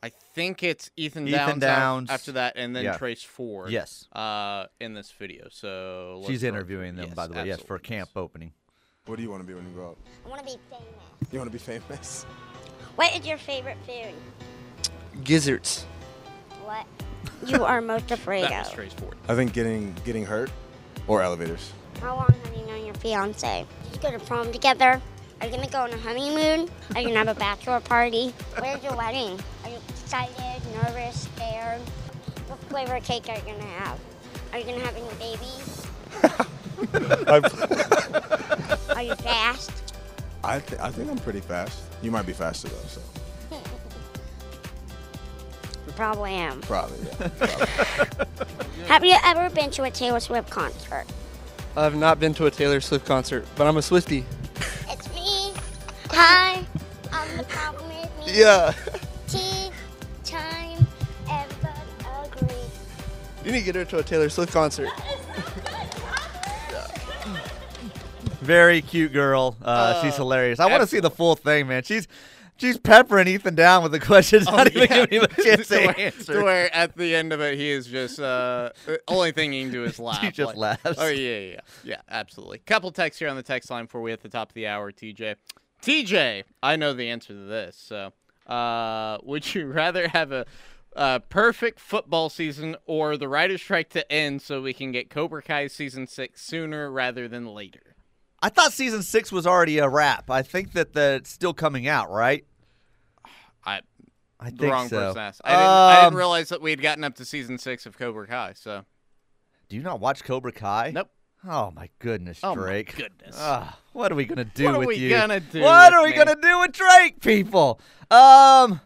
[0.01, 2.09] I think it's Ethan, Ethan Downs, Downs.
[2.09, 2.97] after that, and then Yeah.
[2.97, 3.69] Trace Ford.
[3.69, 4.07] Yes.
[4.13, 7.45] Uh, in this video, so let's She's interviewing them, yes, by the way.
[7.47, 8.53] Yes, for camp opening.
[9.07, 9.97] What do you want to be when you grow up?
[10.25, 11.31] I want to be famous.
[11.33, 12.25] You want to be famous?
[12.99, 14.13] What is your favorite food?
[15.23, 15.85] Gizzards.
[16.65, 16.85] What
[17.45, 18.73] you are most afraid That of?
[18.73, 19.15] Trace Ford.
[19.29, 20.51] I think getting getting hurt
[21.07, 21.71] or elevators.
[22.01, 23.65] How long have you known your fiance?
[23.85, 25.01] Did you go to prom together?
[25.39, 26.69] Are you gonna go on a honeymoon?
[26.93, 28.33] Are you gonna have a bachelor party?
[28.57, 29.39] Where's your wedding?
[29.63, 31.79] Are you excited, nervous, scared?
[32.49, 33.97] What flavor of cake are you gonna have?
[34.51, 35.87] Are you gonna have any babies?
[38.93, 39.93] Are you fast?
[40.43, 41.88] I th- I think I'm pretty fast.
[42.01, 43.01] You might be faster though, so
[45.87, 46.61] You probably am.
[46.61, 47.27] probably yeah.
[47.27, 48.85] Probably.
[48.87, 51.05] Have you ever been to a Taylor Swift concert?
[51.75, 54.23] I've not been to a Taylor Swift concert, but I'm a Swiftie.
[54.89, 55.53] It's me.
[56.11, 56.63] Hi.
[57.11, 58.25] I'm the compliment me.
[58.39, 58.73] Yeah.
[59.27, 59.69] Tea
[60.23, 60.85] time.
[61.29, 61.79] Everybody
[62.25, 62.55] agree.
[63.45, 64.89] You need to get her to a Taylor Swift concert.
[68.41, 69.57] Very cute girl.
[69.61, 70.59] Uh, she's Uh, hilarious.
[70.59, 71.83] I want to see the full thing, man.
[71.83, 72.07] She's
[72.57, 75.77] she's peppering Ethan down with the questions, Oh, not even giving him a chance to,
[75.87, 76.33] where, answer.
[76.33, 79.63] to where at the end of it, he is just uh, the only thing he
[79.63, 80.21] can do is laugh.
[80.21, 80.99] He just like- laughs.
[80.99, 82.59] Oh yeah, yeah, yeah, yeah, absolutely.
[82.59, 84.91] Couple texts here on the text line before we hit the top of the hour.
[84.91, 85.35] TJ,
[85.81, 87.75] TJ, I know the answer to this.
[87.75, 88.13] So,
[88.47, 90.45] uh, would you rather have a
[90.95, 95.41] uh, perfect football season or the writer's strike to end so we can get Cobra
[95.41, 97.88] Kai season six sooner rather than later?
[98.41, 100.29] I thought season six was already a wrap.
[100.29, 102.45] I think that the, it's still coming out, right?
[103.65, 103.81] I
[104.39, 104.97] I the think wrong so.
[104.97, 105.41] person asked.
[105.43, 107.97] I didn't, I didn't Um, realize that we had gotten up to season six of
[107.97, 108.53] Cobra Kai.
[108.53, 108.85] So
[109.67, 110.91] Do you not watch Cobra Kai?
[110.93, 111.09] Nope.
[111.47, 112.95] Oh my goodness, Oh, my Drake.
[112.97, 113.35] goodness.
[113.37, 115.09] Ah, what are we gonna do What with you?
[115.11, 116.15] What are we gonna do What are we me?
[116.17, 117.79] gonna do with Drake, people?
[118.11, 118.81] Um,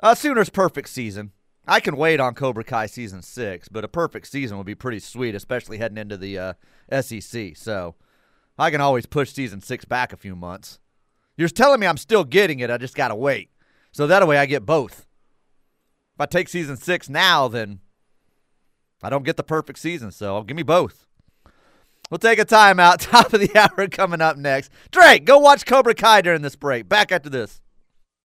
[0.00, 1.32] uh, Sooners perfect season.
[1.66, 4.98] I can wait on Cobra Kai season six, but a perfect season would be pretty
[5.00, 6.52] sweet, especially heading into the uh,
[7.00, 7.56] SEC.
[7.56, 7.94] So
[8.58, 10.78] I can always push season six back a few months.
[11.36, 12.70] You're telling me I'm still getting it.
[12.70, 13.50] I just gotta wait.
[13.92, 15.06] So that way I get both.
[16.14, 17.80] If I take season six now, then
[19.02, 20.12] I don't get the perfect season.
[20.12, 21.06] So give me both.
[22.10, 22.98] We'll take a timeout.
[23.10, 24.70] Top of the hour coming up next.
[24.92, 26.88] Drake, go watch Cobra Kai during this break.
[26.88, 27.60] Back after this.